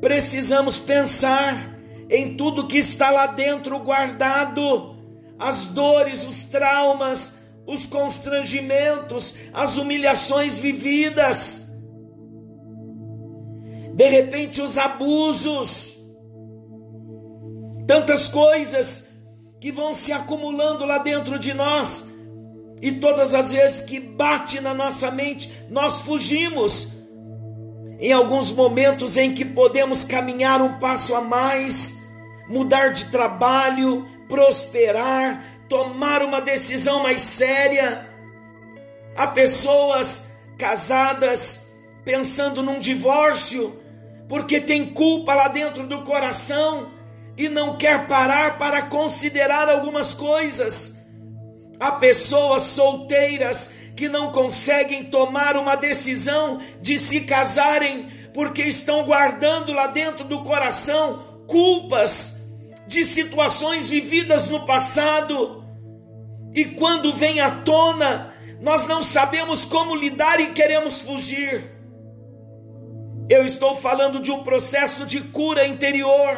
precisamos 0.00 0.80
pensar 0.80 1.78
em 2.10 2.36
tudo 2.36 2.66
que 2.66 2.78
está 2.78 3.08
lá 3.08 3.26
dentro 3.28 3.78
guardado, 3.78 4.96
as 5.38 5.66
dores, 5.66 6.24
os 6.26 6.42
traumas, 6.42 7.38
os 7.64 7.86
constrangimentos, 7.86 9.36
as 9.52 9.78
humilhações 9.78 10.58
vividas, 10.58 11.70
de 13.94 14.08
repente 14.08 14.60
os 14.60 14.76
abusos, 14.76 15.96
tantas 17.86 18.26
coisas 18.26 19.10
que 19.60 19.70
vão 19.70 19.94
se 19.94 20.12
acumulando 20.12 20.84
lá 20.84 20.98
dentro 20.98 21.38
de 21.38 21.54
nós, 21.54 22.13
e 22.80 22.92
todas 22.92 23.34
as 23.34 23.50
vezes 23.50 23.82
que 23.82 23.98
bate 23.98 24.60
na 24.60 24.74
nossa 24.74 25.10
mente, 25.10 25.52
nós 25.70 26.00
fugimos. 26.00 26.92
Em 27.98 28.12
alguns 28.12 28.50
momentos 28.50 29.16
em 29.16 29.32
que 29.32 29.44
podemos 29.44 30.04
caminhar 30.04 30.60
um 30.60 30.78
passo 30.78 31.14
a 31.14 31.20
mais, 31.20 31.96
mudar 32.48 32.88
de 32.88 33.06
trabalho, 33.06 34.06
prosperar, 34.28 35.42
tomar 35.68 36.22
uma 36.22 36.40
decisão 36.40 37.02
mais 37.02 37.20
séria. 37.20 38.08
Há 39.16 39.28
pessoas 39.28 40.28
casadas 40.58 41.68
pensando 42.04 42.62
num 42.62 42.78
divórcio 42.78 43.80
porque 44.28 44.60
tem 44.60 44.92
culpa 44.92 45.34
lá 45.34 45.48
dentro 45.48 45.86
do 45.86 46.02
coração 46.02 46.92
e 47.36 47.48
não 47.48 47.76
quer 47.76 48.06
parar 48.06 48.58
para 48.58 48.82
considerar 48.82 49.68
algumas 49.68 50.14
coisas. 50.14 51.03
Há 51.78 51.92
pessoas 51.92 52.62
solteiras 52.62 53.74
que 53.96 54.08
não 54.08 54.32
conseguem 54.32 55.04
tomar 55.04 55.56
uma 55.56 55.76
decisão 55.76 56.60
de 56.80 56.98
se 56.98 57.22
casarem 57.22 58.06
porque 58.32 58.62
estão 58.62 59.04
guardando 59.04 59.72
lá 59.72 59.86
dentro 59.86 60.24
do 60.24 60.42
coração 60.42 61.42
culpas 61.46 62.42
de 62.86 63.04
situações 63.04 63.88
vividas 63.88 64.48
no 64.48 64.66
passado. 64.66 65.64
E 66.54 66.64
quando 66.64 67.12
vem 67.12 67.40
à 67.40 67.50
tona, 67.50 68.34
nós 68.60 68.86
não 68.86 69.02
sabemos 69.02 69.64
como 69.64 69.94
lidar 69.94 70.40
e 70.40 70.48
queremos 70.48 71.00
fugir. 71.00 71.72
Eu 73.28 73.44
estou 73.44 73.74
falando 73.74 74.20
de 74.20 74.30
um 74.30 74.42
processo 74.42 75.06
de 75.06 75.20
cura 75.20 75.66
interior, 75.66 76.36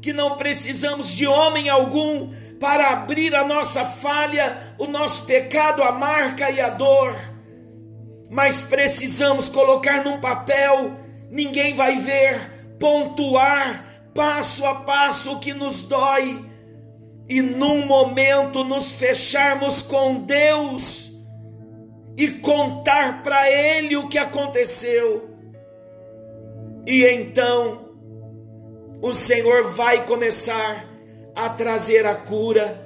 que 0.00 0.12
não 0.12 0.36
precisamos 0.36 1.12
de 1.12 1.26
homem 1.26 1.68
algum 1.68 2.30
para 2.62 2.90
abrir 2.90 3.34
a 3.34 3.44
nossa 3.44 3.84
falha, 3.84 4.76
o 4.78 4.86
nosso 4.86 5.24
pecado, 5.26 5.82
a 5.82 5.90
marca 5.90 6.48
e 6.48 6.60
a 6.60 6.70
dor. 6.70 7.12
Mas 8.30 8.62
precisamos 8.62 9.48
colocar 9.48 10.04
num 10.04 10.20
papel, 10.20 10.96
ninguém 11.28 11.74
vai 11.74 11.96
ver, 11.96 12.76
pontuar 12.78 13.84
passo 14.14 14.64
a 14.64 14.76
passo 14.76 15.32
o 15.32 15.40
que 15.40 15.52
nos 15.52 15.82
dói 15.82 16.44
e 17.28 17.42
num 17.42 17.84
momento 17.84 18.62
nos 18.62 18.92
fecharmos 18.92 19.82
com 19.82 20.20
Deus 20.20 21.10
e 22.16 22.28
contar 22.28 23.24
para 23.24 23.50
Ele 23.50 23.96
o 23.96 24.08
que 24.08 24.18
aconteceu. 24.18 25.30
E 26.86 27.04
então 27.06 27.88
o 29.02 29.12
Senhor 29.12 29.72
vai 29.72 30.06
começar 30.06 30.91
a 31.34 31.48
trazer 31.48 32.06
a 32.06 32.14
cura. 32.14 32.80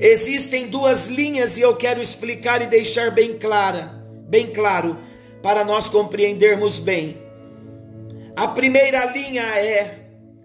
Existem 0.00 0.66
duas 0.66 1.08
linhas 1.08 1.58
e 1.58 1.60
eu 1.60 1.76
quero 1.76 2.00
explicar 2.00 2.62
e 2.62 2.66
deixar 2.66 3.10
bem 3.10 3.38
clara, 3.38 3.92
bem 4.28 4.48
claro, 4.48 4.98
para 5.42 5.64
nós 5.64 5.88
compreendermos 5.88 6.78
bem. 6.78 7.18
A 8.34 8.48
primeira 8.48 9.04
linha 9.04 9.42
é: 9.42 10.00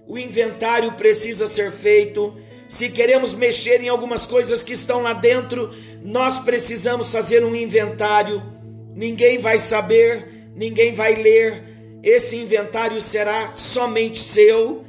o 0.06 0.18
inventário 0.18 0.92
precisa 0.94 1.48
ser 1.48 1.72
feito. 1.72 2.36
Se 2.68 2.90
queremos 2.90 3.34
mexer 3.34 3.82
em 3.82 3.88
algumas 3.88 4.26
coisas 4.26 4.62
que 4.62 4.74
estão 4.74 5.02
lá 5.02 5.14
dentro, 5.14 5.74
nós 6.04 6.40
precisamos 6.40 7.12
fazer 7.12 7.44
um 7.44 7.56
inventário. 7.56 8.44
Ninguém 8.94 9.38
vai 9.38 9.58
saber, 9.58 10.50
ninguém 10.54 10.94
vai 10.94 11.16
ler. 11.16 11.64
Esse 12.04 12.36
inventário 12.36 13.00
será 13.00 13.56
somente 13.56 14.20
seu 14.20 14.86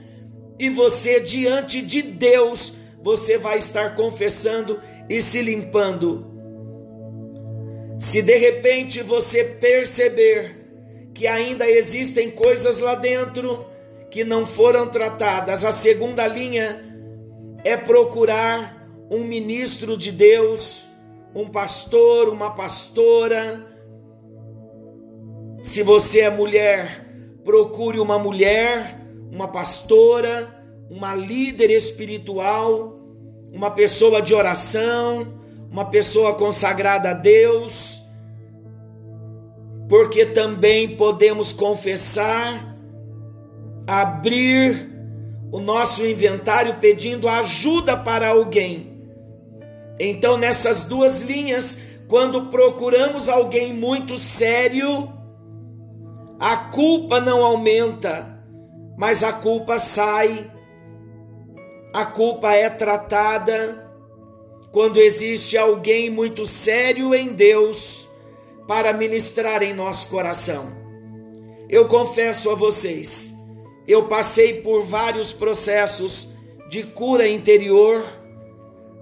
e 0.59 0.68
você 0.71 1.21
diante 1.21 1.81
de 1.81 2.03
Deus, 2.03 2.75
você 3.03 3.38
vai 3.38 3.59
estar 3.59 3.94
confessando 3.94 4.81
e 5.09 5.21
se 5.23 5.40
limpando. 5.40 6.27
Se 7.99 8.23
de 8.23 8.37
repente 8.37 9.03
você 9.03 9.44
perceber 9.44 10.59
que 11.18 11.27
ainda 11.27 11.68
existem 11.68 12.31
coisas 12.31 12.79
lá 12.79 12.94
dentro 12.94 13.66
que 14.09 14.23
não 14.23 14.47
foram 14.47 14.88
tratadas. 14.88 15.64
A 15.64 15.73
segunda 15.73 16.27
linha 16.27 16.85
é 17.64 17.77
procurar 17.77 18.88
um 19.11 19.25
ministro 19.25 19.97
de 19.97 20.12
Deus, 20.12 20.88
um 21.35 21.49
pastor, 21.49 22.29
uma 22.29 22.55
pastora. 22.55 23.66
Se 25.62 25.83
você 25.83 26.21
é 26.21 26.31
mulher, 26.31 27.05
procure 27.44 27.99
uma 27.99 28.18
mulher, 28.18 29.01
uma 29.31 29.49
pastora, 29.49 30.49
uma 30.91 31.14
líder 31.14 31.71
espiritual, 31.71 32.99
uma 33.53 33.71
pessoa 33.71 34.21
de 34.23 34.35
oração, 34.35 35.35
uma 35.71 35.85
pessoa 35.85 36.35
consagrada 36.35 37.11
a 37.11 37.14
Deus 37.14 38.09
porque 39.88 40.27
também 40.27 40.97
podemos 40.97 41.53
confessar, 41.53 42.77
abrir 43.87 44.93
o 45.51 45.59
nosso 45.59 46.07
inventário 46.07 46.77
pedindo 46.79 47.27
ajuda 47.27 47.97
para 47.97 48.29
alguém. 48.29 48.99
Então, 49.99 50.37
nessas 50.37 50.85
duas 50.85 51.23
linhas, 51.23 51.79
quando 52.07 52.47
procuramos 52.47 53.31
alguém 53.31 53.73
muito 53.73 54.19
sério, 54.19 55.11
a 56.38 56.57
culpa 56.57 57.19
não 57.19 57.43
aumenta, 57.43 58.38
mas 58.98 59.22
a 59.22 59.32
culpa 59.32 59.78
sai. 59.78 60.50
A 61.94 62.04
culpa 62.04 62.52
é 62.52 62.68
tratada 62.68 63.88
quando 64.72 64.98
existe 64.98 65.56
alguém 65.56 66.11
muito 66.11 66.44
sério 66.46 67.14
em 67.14 67.28
Deus 67.28 68.08
para 68.66 68.92
ministrar 68.92 69.62
em 69.62 69.72
nosso 69.72 70.11
coração. 70.11 70.76
Eu 71.68 71.87
confesso 71.87 72.50
a 72.50 72.54
vocês, 72.54 73.34
eu 73.87 74.08
passei 74.08 74.61
por 74.62 74.82
vários 74.82 75.32
processos 75.32 76.32
de 76.68 76.82
cura 76.82 77.28
interior, 77.28 78.04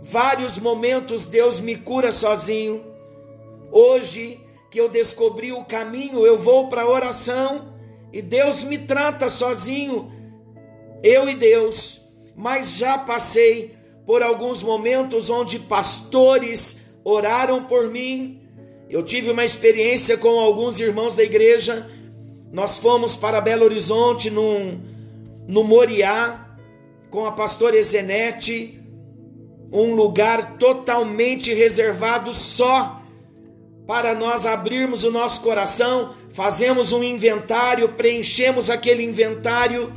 vários 0.03 0.59
momentos 0.59 1.25
Deus 1.25 1.59
me 1.59 1.75
cura 1.75 2.13
sozinho. 2.13 2.85
Hoje 3.73 4.41
que 4.71 4.79
eu 4.79 4.89
descobri 4.89 5.53
o 5.53 5.65
caminho, 5.65 6.27
eu 6.27 6.39
vou 6.39 6.69
para 6.69 6.83
a 6.83 6.89
oração 6.89 7.76
e 8.13 8.23
Deus 8.23 8.63
me 8.65 8.79
trata 8.79 9.29
sozinho, 9.29 10.13
eu 11.03 11.29
e 11.29 11.35
Deus. 11.35 12.03
Mas 12.35 12.77
já 12.77 12.99
passei 12.99 13.75
por 14.07 14.23
alguns 14.23 14.63
momentos 14.63 15.31
onde 15.31 15.59
pastores 15.59 16.87
oraram 17.03 17.65
por 17.65 17.89
mim, 17.89 18.47
eu 18.89 19.03
tive 19.03 19.31
uma 19.31 19.45
experiência 19.45 20.17
com 20.17 20.39
alguns 20.39 20.79
irmãos 20.79 21.17
da 21.17 21.25
igreja. 21.25 21.89
Nós 22.53 22.79
fomos 22.79 23.17
para 23.17 23.41
Belo 23.41 23.65
Horizonte 23.65 24.31
num, 24.31 24.81
no 25.49 25.65
Moriá 25.65 26.57
com 27.11 27.27
a 27.27 27.33
pastora 27.33 27.77
Ezenete, 27.77 28.81
um 29.73 29.95
lugar 29.95 30.57
totalmente 30.59 31.53
reservado 31.53 32.33
só 32.33 33.03
para 33.87 34.15
nós 34.15 34.47
abrirmos 34.47 35.03
o 35.03 35.11
nosso 35.11 35.41
coração, 35.41 36.15
fazemos 36.37 36.93
um 36.93 37.03
inventário, 37.03 37.89
preenchemos 37.89 38.69
aquele 38.69 39.03
inventário 39.03 39.91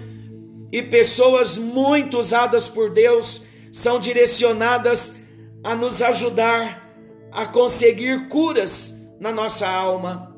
e 0.72 0.82
pessoas 0.82 1.58
muito 1.58 2.18
usadas 2.18 2.70
por 2.70 2.90
Deus 2.90 3.42
são 3.74 4.00
direcionadas 4.00 5.28
a 5.62 5.76
nos 5.76 6.02
ajudar 6.02 6.90
a 7.30 7.46
conseguir 7.46 8.30
curas 8.30 9.06
na 9.20 9.34
nossa 9.34 9.68
alma. 9.68 10.34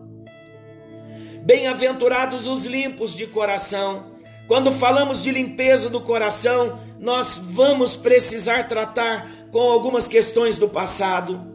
Bem-aventurados 1.45 2.47
os 2.47 2.65
limpos 2.65 3.15
de 3.15 3.27
coração. 3.27 4.15
Quando 4.47 4.71
falamos 4.71 5.21
de 5.21 5.29
limpeza 5.31 5.87
do 5.87 6.01
coração, 6.01 6.79
nós 6.99 7.37
vamos 7.37 7.95
precisar 7.95 8.67
tratar 8.67 9.29
com 9.51 9.59
algumas 9.59 10.07
questões 10.07 10.57
do 10.57 10.67
passado. 10.67 11.50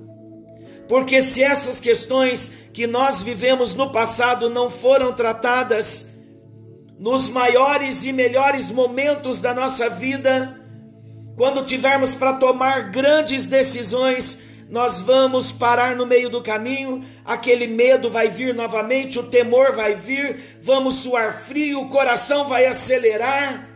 Porque 0.88 1.20
se 1.20 1.42
essas 1.42 1.80
questões 1.80 2.52
que 2.72 2.86
nós 2.86 3.22
vivemos 3.22 3.74
no 3.74 3.90
passado 3.90 4.48
não 4.48 4.70
foram 4.70 5.12
tratadas 5.12 6.16
nos 6.98 7.28
maiores 7.28 8.04
e 8.06 8.12
melhores 8.12 8.70
momentos 8.70 9.40
da 9.40 9.52
nossa 9.52 9.90
vida, 9.90 10.60
quando 11.36 11.64
tivermos 11.64 12.14
para 12.14 12.34
tomar 12.34 12.90
grandes 12.90 13.44
decisões, 13.46 14.46
nós 14.68 15.00
vamos 15.00 15.52
parar 15.52 15.94
no 15.94 16.06
meio 16.06 16.28
do 16.30 16.42
caminho, 16.42 17.04
aquele 17.24 17.66
medo 17.66 18.10
vai 18.10 18.28
vir 18.28 18.54
novamente, 18.54 19.18
o 19.18 19.24
temor 19.24 19.72
vai 19.72 19.94
vir, 19.94 20.58
vamos 20.62 20.96
suar 20.96 21.32
frio, 21.44 21.80
o 21.80 21.88
coração 21.88 22.48
vai 22.48 22.66
acelerar. 22.66 23.68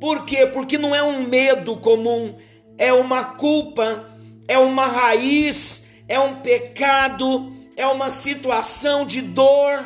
Por 0.00 0.24
quê? 0.24 0.46
Porque 0.46 0.78
não 0.78 0.94
é 0.94 1.02
um 1.02 1.26
medo 1.26 1.76
comum, 1.76 2.34
é 2.78 2.92
uma 2.92 3.24
culpa, 3.24 4.08
é 4.48 4.58
uma 4.58 4.86
raiz, 4.86 5.88
é 6.12 6.20
um 6.20 6.34
pecado, 6.42 7.50
é 7.74 7.86
uma 7.86 8.10
situação 8.10 9.06
de 9.06 9.22
dor, 9.22 9.82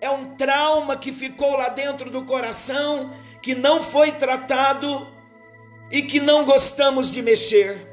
é 0.00 0.08
um 0.08 0.34
trauma 0.34 0.96
que 0.96 1.12
ficou 1.12 1.54
lá 1.54 1.68
dentro 1.68 2.10
do 2.10 2.24
coração, 2.24 3.10
que 3.42 3.54
não 3.54 3.82
foi 3.82 4.12
tratado 4.12 5.06
e 5.90 6.00
que 6.00 6.18
não 6.18 6.46
gostamos 6.46 7.10
de 7.10 7.20
mexer. 7.20 7.86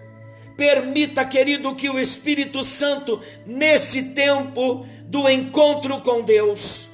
Permita, 0.56 1.26
querido, 1.26 1.76
que 1.76 1.90
o 1.90 2.00
Espírito 2.00 2.64
Santo, 2.64 3.20
nesse 3.46 4.14
tempo 4.14 4.86
do 5.04 5.30
encontro 5.30 6.00
com 6.00 6.22
Deus, 6.22 6.88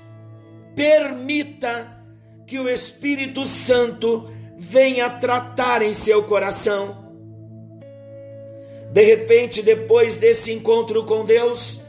permita 0.75 2.03
que 2.47 2.57
o 2.57 2.67
Espírito 2.67 3.45
Santo 3.45 4.27
venha 4.57 5.07
tratar 5.07 5.83
em 5.83 5.93
seu 5.93 6.23
coração. 6.23 7.02
De 8.93 9.03
repente, 9.03 9.62
depois 9.63 10.17
desse 10.17 10.53
encontro 10.53 11.03
com 11.03 11.25
Deus, 11.25 11.84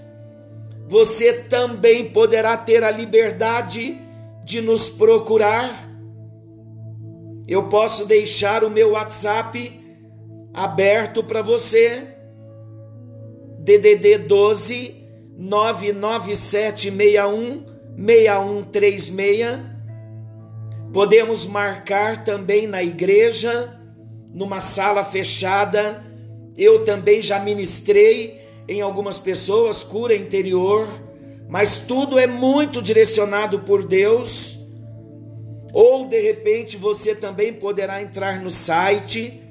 você 0.88 1.35
também 1.35 2.11
poderá 2.11 2.57
ter 2.57 2.83
a 2.83 2.90
liberdade 2.90 4.01
de 4.43 4.62
nos 4.62 4.88
procurar. 4.88 5.87
Eu 7.47 7.69
posso 7.69 8.07
deixar 8.07 8.64
o 8.64 8.71
meu 8.71 8.93
WhatsApp 8.93 9.79
aberto 10.55 11.23
para 11.23 11.43
você. 11.43 12.09
DDD 13.59 14.17
12 14.19 14.95
99761 15.37 17.67
6136. 17.99 19.59
Podemos 20.93 21.45
marcar 21.45 22.25
também 22.25 22.67
na 22.67 22.83
igreja, 22.83 23.79
numa 24.33 24.62
sala 24.62 25.05
fechada. 25.05 26.04
Eu 26.57 26.85
também 26.85 27.21
já 27.21 27.38
ministrei 27.38 28.40
em 28.69 28.81
algumas 28.81 29.19
pessoas 29.19 29.83
cura 29.83 30.14
interior, 30.14 30.88
mas 31.49 31.81
tudo 31.81 32.19
é 32.19 32.27
muito 32.27 32.81
direcionado 32.81 33.61
por 33.61 33.87
Deus. 33.87 34.59
Ou 35.73 36.07
de 36.07 36.21
repente 36.21 36.77
você 36.77 37.14
também 37.14 37.53
poderá 37.53 38.01
entrar 38.01 38.40
no 38.40 38.51
site 38.51 39.43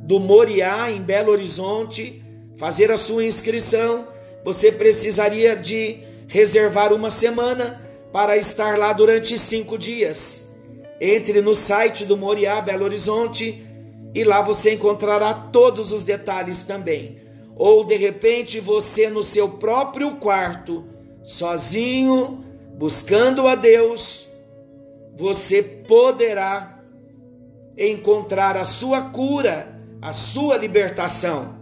do 0.00 0.20
Moriá, 0.20 0.90
em 0.90 1.02
Belo 1.02 1.32
Horizonte, 1.32 2.22
fazer 2.56 2.90
a 2.92 2.96
sua 2.96 3.24
inscrição, 3.24 4.06
você 4.44 4.70
precisaria 4.70 5.56
de 5.56 5.98
reservar 6.28 6.92
uma 6.92 7.10
semana 7.10 7.82
para 8.12 8.36
estar 8.36 8.78
lá 8.78 8.92
durante 8.92 9.36
cinco 9.36 9.76
dias. 9.76 10.54
Entre 11.00 11.42
no 11.42 11.54
site 11.54 12.04
do 12.04 12.16
Moriá 12.16 12.60
Belo 12.60 12.84
Horizonte 12.84 13.65
e 14.16 14.24
lá 14.24 14.40
você 14.40 14.72
encontrará 14.72 15.34
todos 15.34 15.92
os 15.92 16.02
detalhes 16.02 16.64
também. 16.64 17.18
Ou 17.54 17.84
de 17.84 17.96
repente 17.96 18.58
você 18.58 19.10
no 19.10 19.22
seu 19.22 19.46
próprio 19.50 20.16
quarto, 20.16 20.86
sozinho, 21.22 22.42
buscando 22.78 23.46
a 23.46 23.54
Deus, 23.54 24.26
você 25.14 25.62
poderá 25.62 26.80
encontrar 27.76 28.56
a 28.56 28.64
sua 28.64 29.02
cura 29.02 29.76
a 30.00 30.14
sua 30.14 30.56
libertação. 30.56 31.56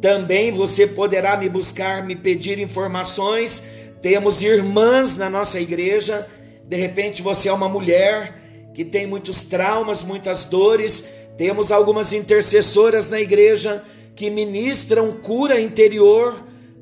Também 0.00 0.52
você 0.52 0.86
poderá 0.86 1.36
me 1.36 1.50
buscar, 1.50 2.02
me 2.02 2.16
pedir 2.16 2.58
informações. 2.58 3.66
Temos 4.00 4.42
irmãs 4.42 5.16
na 5.16 5.28
nossa 5.28 5.60
igreja. 5.60 6.26
De 6.64 6.76
repente 6.76 7.20
você 7.20 7.50
é 7.50 7.52
uma 7.52 7.68
mulher 7.68 8.70
que 8.74 8.84
tem 8.84 9.06
muitos 9.06 9.44
traumas, 9.44 10.02
muitas 10.02 10.44
dores. 10.44 11.08
Temos 11.36 11.70
algumas 11.70 12.12
intercessoras 12.12 13.10
na 13.10 13.20
igreja 13.20 13.84
que 14.14 14.30
ministram 14.30 15.12
cura 15.12 15.60
interior. 15.60 16.34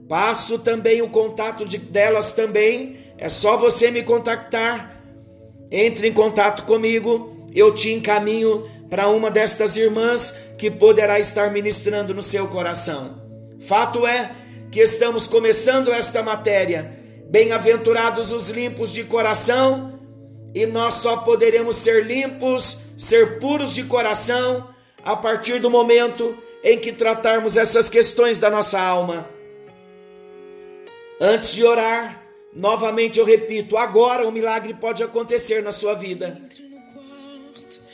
Passo 0.08 0.58
também 0.58 1.02
o 1.02 1.08
contato 1.08 1.64
de, 1.64 1.78
delas 1.78 2.34
também. 2.34 2.96
É 3.18 3.28
só 3.28 3.56
você 3.56 3.90
me 3.90 4.02
contactar. 4.02 5.02
Entre 5.70 6.08
em 6.08 6.12
contato 6.12 6.64
comigo, 6.64 7.46
eu 7.52 7.74
te 7.74 7.92
encaminho 7.92 8.68
para 8.88 9.08
uma 9.08 9.30
destas 9.30 9.76
irmãs 9.76 10.38
que 10.56 10.70
poderá 10.70 11.18
estar 11.18 11.50
ministrando 11.50 12.14
no 12.14 12.22
seu 12.22 12.46
coração. 12.46 13.22
Fato 13.60 14.06
é 14.06 14.30
que 14.70 14.80
estamos 14.80 15.26
começando 15.26 15.92
esta 15.92 16.22
matéria. 16.22 16.92
Bem-aventurados 17.28 18.30
os 18.30 18.50
limpos 18.50 18.92
de 18.92 19.02
coração, 19.02 19.98
e 20.54 20.66
nós 20.66 20.94
só 20.94 21.16
poderemos 21.16 21.76
ser 21.76 22.04
limpos, 22.04 22.82
ser 22.96 23.38
puros 23.38 23.74
de 23.74 23.84
coração, 23.84 24.68
a 25.04 25.14
partir 25.14 25.60
do 25.60 25.70
momento 25.70 26.36
em 26.62 26.78
que 26.78 26.92
tratarmos 26.92 27.56
essas 27.56 27.90
questões 27.90 28.38
da 28.38 28.48
nossa 28.48 28.80
alma. 28.80 29.28
Antes 31.20 31.52
de 31.52 31.64
orar, 31.64 32.22
novamente 32.52 33.18
eu 33.18 33.24
repito: 33.24 33.76
agora 33.76 34.26
o 34.26 34.32
milagre 34.32 34.74
pode 34.74 35.02
acontecer 35.02 35.62
na 35.62 35.72
sua 35.72 35.94
vida. 35.94 36.40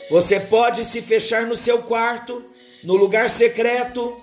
Você 0.09 0.39
pode 0.39 0.83
se 0.83 1.01
fechar 1.01 1.45
no 1.45 1.55
seu 1.55 1.83
quarto, 1.83 2.43
no 2.83 2.95
lugar 2.95 3.29
secreto. 3.29 4.17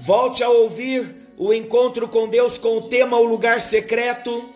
Volte 0.00 0.42
a 0.42 0.48
ouvir 0.48 1.14
o 1.36 1.52
encontro 1.52 2.08
com 2.08 2.28
Deus 2.28 2.58
com 2.58 2.78
o 2.78 2.88
tema 2.88 3.16
O 3.18 3.24
Lugar 3.24 3.60
Secreto. 3.60 4.50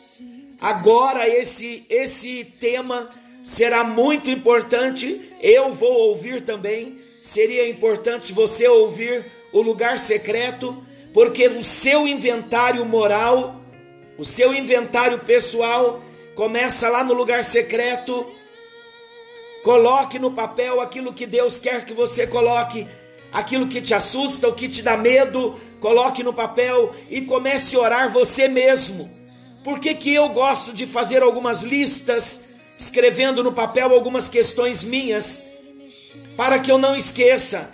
Agora 0.61 1.29
esse 1.29 1.87
esse 1.89 2.45
tema 2.45 3.09
será 3.45 3.85
muito 3.85 4.29
importante. 4.29 5.31
Eu 5.41 5.73
vou 5.73 5.93
ouvir 5.93 6.41
também. 6.41 6.99
Seria 7.23 7.69
importante 7.69 8.33
você 8.33 8.67
ouvir 8.67 9.27
o 9.53 9.63
lugar 9.63 10.01
secreto, 10.01 10.85
porque 11.13 11.47
o 11.47 11.63
seu 11.63 12.09
inventário 12.09 12.85
moral, 12.85 13.61
o 14.19 14.25
seu 14.25 14.53
inventário 14.53 15.21
pessoal 15.21 16.03
começa 16.35 16.89
lá 16.89 17.05
no 17.05 17.15
lugar 17.15 17.45
secreto 17.45 18.27
Coloque 19.65 20.19
no 20.19 20.31
papel 20.31 20.79
aquilo 20.79 21.11
que 21.11 21.27
Deus 21.27 21.59
quer 21.59 21.87
que 21.87 21.95
você 21.95 22.27
coloque, 22.27 22.87
aquilo 23.33 23.67
que 23.67 23.81
te 23.81 23.95
assusta, 23.95 24.47
o 24.47 24.55
que 24.55 24.69
te 24.69 24.83
dá 24.83 24.95
medo, 24.95 25.59
coloque 25.81 26.23
no 26.23 26.35
papel 26.35 26.95
e 27.09 27.23
comece 27.23 27.75
a 27.75 27.79
orar 27.79 28.13
você 28.13 28.47
mesmo. 28.47 29.11
Por 29.65 29.81
que, 29.81 29.95
que 29.95 30.13
eu 30.13 30.29
gosto 30.29 30.75
de 30.75 30.87
fazer 30.87 31.23
algumas 31.23 31.63
listas, 31.63 32.51
escrevendo 32.79 33.43
no 33.43 33.53
papel 33.53 33.93
algumas 33.93 34.29
questões 34.29 34.83
minhas, 34.83 35.45
para 36.37 36.59
que 36.59 36.71
eu 36.71 36.79
não 36.79 36.97
esqueça, 36.97 37.73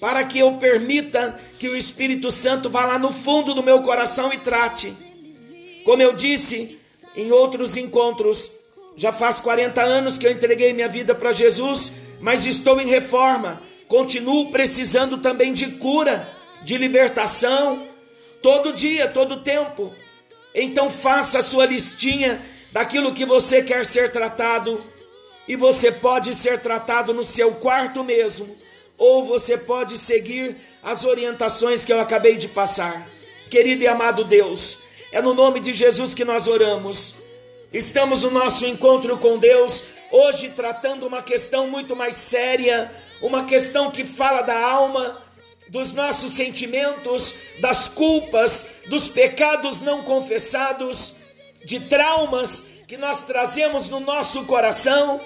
para 0.00 0.24
que 0.24 0.38
eu 0.38 0.54
permita 0.54 1.38
que 1.58 1.68
o 1.68 1.76
Espírito 1.76 2.30
Santo 2.30 2.68
vá 2.68 2.84
lá 2.84 2.98
no 2.98 3.12
fundo 3.12 3.54
do 3.54 3.62
meu 3.62 3.82
coração 3.82 4.32
e 4.32 4.38
trate. 4.38 4.92
Como 5.84 6.02
eu 6.02 6.12
disse 6.12 6.78
em 7.16 7.30
outros 7.30 7.76
encontros, 7.76 8.50
já 8.96 9.12
faz 9.12 9.40
40 9.40 9.82
anos 9.82 10.18
que 10.18 10.26
eu 10.26 10.32
entreguei 10.32 10.72
minha 10.72 10.88
vida 10.88 11.14
para 11.14 11.32
Jesus, 11.32 11.92
mas 12.20 12.46
estou 12.46 12.80
em 12.80 12.86
reforma. 12.86 13.62
Continuo 13.88 14.50
precisando 14.50 15.18
também 15.18 15.52
de 15.52 15.72
cura, 15.72 16.28
de 16.62 16.76
libertação, 16.76 17.86
todo 18.42 18.72
dia, 18.72 19.08
todo 19.08 19.42
tempo. 19.42 19.92
Então 20.54 20.88
faça 20.90 21.38
a 21.38 21.42
sua 21.42 21.66
listinha 21.66 22.40
daquilo 22.74 23.14
que 23.14 23.24
você 23.24 23.62
quer 23.62 23.86
ser 23.86 24.10
tratado, 24.10 24.82
e 25.46 25.54
você 25.54 25.92
pode 25.92 26.34
ser 26.34 26.58
tratado 26.58 27.14
no 27.14 27.22
seu 27.22 27.52
quarto 27.52 28.02
mesmo, 28.02 28.52
ou 28.98 29.24
você 29.24 29.56
pode 29.56 29.96
seguir 29.96 30.56
as 30.82 31.04
orientações 31.04 31.84
que 31.84 31.92
eu 31.92 32.00
acabei 32.00 32.34
de 32.34 32.48
passar. 32.48 33.06
Querido 33.48 33.84
e 33.84 33.86
amado 33.86 34.24
Deus, 34.24 34.78
é 35.12 35.22
no 35.22 35.34
nome 35.34 35.60
de 35.60 35.72
Jesus 35.72 36.14
que 36.14 36.24
nós 36.24 36.48
oramos. 36.48 37.14
Estamos 37.72 38.24
no 38.24 38.32
nosso 38.32 38.66
encontro 38.66 39.18
com 39.18 39.38
Deus, 39.38 39.84
hoje 40.10 40.48
tratando 40.48 41.06
uma 41.06 41.22
questão 41.22 41.68
muito 41.68 41.94
mais 41.94 42.16
séria, 42.16 42.90
uma 43.22 43.44
questão 43.44 43.92
que 43.92 44.02
fala 44.02 44.42
da 44.42 44.58
alma, 44.58 45.22
dos 45.68 45.92
nossos 45.92 46.32
sentimentos, 46.32 47.36
das 47.60 47.88
culpas, 47.88 48.74
dos 48.88 49.06
pecados 49.06 49.80
não 49.80 50.02
confessados, 50.02 51.22
de 51.64 51.80
traumas 51.80 52.68
que 52.86 52.96
nós 52.96 53.22
trazemos 53.22 53.88
no 53.88 54.00
nosso 54.00 54.44
coração 54.44 55.20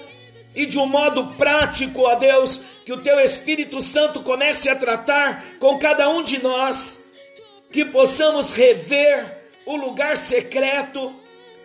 e 0.55 0.65
de 0.65 0.77
um 0.77 0.85
modo 0.85 1.35
prático, 1.35 2.01
ó 2.01 2.15
Deus, 2.15 2.61
que 2.85 2.93
o 2.93 3.01
teu 3.01 3.19
Espírito 3.19 3.81
Santo 3.81 4.23
comece 4.23 4.69
a 4.69 4.75
tratar 4.75 5.45
com 5.59 5.77
cada 5.77 6.09
um 6.09 6.23
de 6.23 6.41
nós, 6.41 7.07
que 7.71 7.85
possamos 7.85 8.53
rever 8.53 9.37
o 9.65 9.75
lugar 9.75 10.17
secreto 10.17 11.13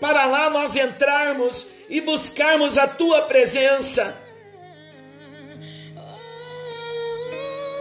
para 0.00 0.26
lá 0.26 0.50
nós 0.50 0.76
entrarmos 0.76 1.66
e 1.88 2.00
buscarmos 2.00 2.76
a 2.76 2.86
tua 2.86 3.22
presença. 3.22 4.20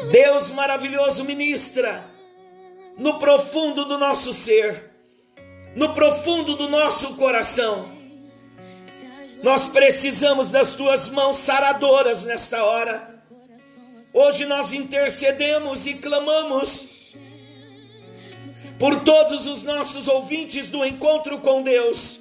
Deus 0.09 0.51
maravilhoso 0.51 1.23
ministra 1.25 2.05
no 2.97 3.19
profundo 3.19 3.85
do 3.85 3.97
nosso 3.97 4.31
ser, 4.31 4.92
no 5.75 5.93
profundo 5.93 6.55
do 6.55 6.69
nosso 6.69 7.15
coração. 7.15 7.91
Nós 9.41 9.67
precisamos 9.67 10.49
das 10.49 10.73
tuas 10.75 11.09
mãos 11.09 11.37
saradoras 11.37 12.23
nesta 12.23 12.63
hora. 12.63 13.23
Hoje 14.13 14.45
nós 14.45 14.73
intercedemos 14.73 15.85
e 15.87 15.95
clamamos 15.95 17.15
por 18.79 19.01
todos 19.03 19.47
os 19.47 19.63
nossos 19.63 20.07
ouvintes 20.07 20.69
do 20.69 20.85
encontro 20.85 21.39
com 21.39 21.61
Deus, 21.61 22.19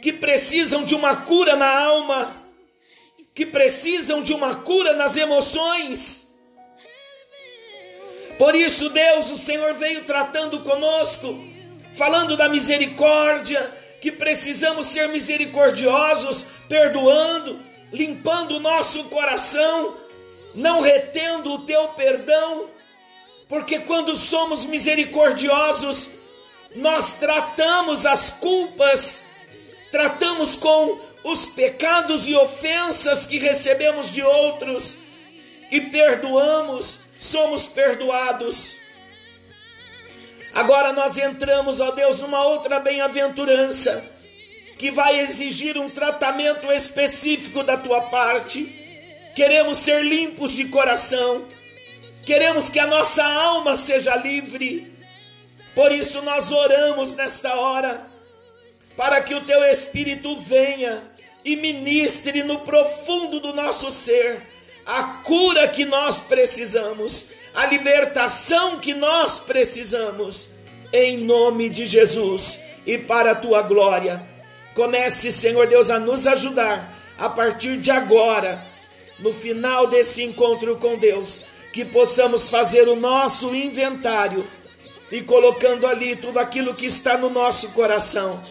que 0.00 0.12
precisam 0.12 0.84
de 0.84 0.94
uma 0.94 1.16
cura 1.22 1.56
na 1.56 1.68
alma, 1.68 2.36
que 3.34 3.44
precisam 3.46 4.22
de 4.22 4.32
uma 4.32 4.56
cura 4.56 4.94
nas 4.94 5.16
emoções. 5.16 6.34
Por 8.38 8.54
isso, 8.54 8.88
Deus, 8.88 9.30
o 9.30 9.36
Senhor 9.36 9.74
veio 9.74 10.04
tratando 10.04 10.60
conosco, 10.60 11.38
falando 11.94 12.36
da 12.36 12.48
misericórdia, 12.48 13.78
que 14.00 14.10
precisamos 14.10 14.86
ser 14.86 15.08
misericordiosos, 15.08 16.46
perdoando, 16.68 17.60
limpando 17.92 18.56
o 18.56 18.60
nosso 18.60 19.04
coração 19.04 19.94
não 20.54 20.80
retendo 20.80 21.52
o 21.52 21.58
teu 21.60 21.88
perdão, 21.88 22.68
porque 23.48 23.80
quando 23.80 24.14
somos 24.14 24.64
misericordiosos, 24.64 26.10
nós 26.74 27.14
tratamos 27.14 28.06
as 28.06 28.30
culpas, 28.30 29.24
tratamos 29.90 30.56
com 30.56 31.00
os 31.24 31.46
pecados 31.46 32.28
e 32.28 32.34
ofensas 32.34 33.26
que 33.26 33.38
recebemos 33.38 34.10
de 34.12 34.22
outros 34.22 34.98
e 35.70 35.80
perdoamos, 35.80 37.00
somos 37.18 37.66
perdoados. 37.66 38.78
Agora 40.52 40.92
nós 40.92 41.16
entramos, 41.16 41.80
ó 41.80 41.90
Deus, 41.92 42.20
numa 42.20 42.44
outra 42.44 42.80
bem-aventurança 42.80 44.04
que 44.76 44.90
vai 44.90 45.20
exigir 45.20 45.76
um 45.76 45.90
tratamento 45.90 46.72
específico 46.72 47.62
da 47.62 47.76
tua 47.76 48.02
parte. 48.08 48.64
Queremos 49.36 49.78
ser 49.78 50.02
limpos 50.02 50.54
de 50.54 50.64
coração, 50.66 51.46
queremos 52.24 52.70
que 52.70 52.78
a 52.78 52.86
nossa 52.86 53.22
alma 53.22 53.76
seja 53.76 54.16
livre. 54.16 54.92
Por 55.74 55.92
isso 55.92 56.22
nós 56.22 56.50
oramos 56.50 57.14
nesta 57.14 57.54
hora, 57.54 58.06
para 58.96 59.20
que 59.20 59.34
o 59.34 59.42
teu 59.42 59.62
Espírito 59.64 60.36
venha 60.36 61.02
e 61.44 61.56
ministre 61.56 62.42
no 62.42 62.60
profundo 62.60 63.38
do 63.38 63.52
nosso 63.52 63.90
ser 63.90 64.42
a 64.84 65.02
cura 65.22 65.68
que 65.68 65.84
nós 65.84 66.20
precisamos, 66.20 67.26
a 67.54 67.66
libertação 67.66 68.78
que 68.78 68.94
nós 68.94 69.40
precisamos, 69.40 70.50
em 70.92 71.18
nome 71.18 71.68
de 71.68 71.86
Jesus 71.86 72.60
e 72.86 72.98
para 72.98 73.32
a 73.32 73.34
tua 73.34 73.62
glória. 73.62 74.22
Comece, 74.74 75.30
Senhor 75.30 75.66
Deus, 75.66 75.90
a 75.90 75.98
nos 75.98 76.26
ajudar 76.26 76.96
a 77.18 77.28
partir 77.28 77.76
de 77.78 77.90
agora 77.90 78.64
no 79.18 79.32
final 79.32 79.86
desse 79.86 80.22
encontro 80.22 80.76
com 80.76 80.96
Deus, 80.96 81.42
que 81.72 81.84
possamos 81.84 82.48
fazer 82.48 82.88
o 82.88 82.96
nosso 82.96 83.54
inventário 83.54 84.46
e 85.12 85.20
colocando 85.22 85.86
ali 85.86 86.16
tudo 86.16 86.38
aquilo 86.38 86.74
que 86.74 86.86
está 86.86 87.18
no 87.18 87.28
nosso 87.28 87.70
coração 87.72 88.42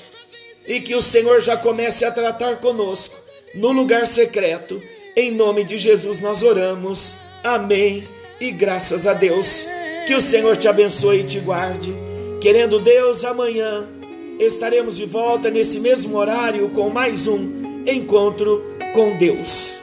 e 0.67 0.79
que 0.79 0.93
o 0.93 1.01
Senhor 1.01 1.41
já 1.41 1.57
comece 1.57 2.05
a 2.05 2.11
tratar 2.11 2.57
conosco 2.57 3.17
no 3.55 3.71
lugar 3.71 4.05
secreto. 4.05 4.81
Em 5.15 5.31
nome 5.31 5.63
de 5.63 5.77
Jesus 5.77 6.19
nós 6.19 6.43
oramos. 6.43 7.13
Amém. 7.43 8.07
E 8.39 8.51
graças 8.51 9.05
a 9.05 9.13
Deus. 9.13 9.67
Que 10.07 10.15
o 10.15 10.21
Senhor 10.21 10.57
te 10.57 10.67
abençoe 10.67 11.19
e 11.19 11.23
te 11.23 11.39
guarde. 11.39 11.93
Querendo 12.41 12.79
Deus, 12.79 13.25
amanhã 13.25 13.85
estaremos 14.39 14.95
de 14.95 15.05
volta 15.05 15.49
nesse 15.49 15.79
mesmo 15.79 16.17
horário 16.17 16.69
com 16.69 16.89
mais 16.89 17.27
um 17.27 17.83
encontro 17.85 18.63
com 18.93 19.17
Deus. 19.17 19.81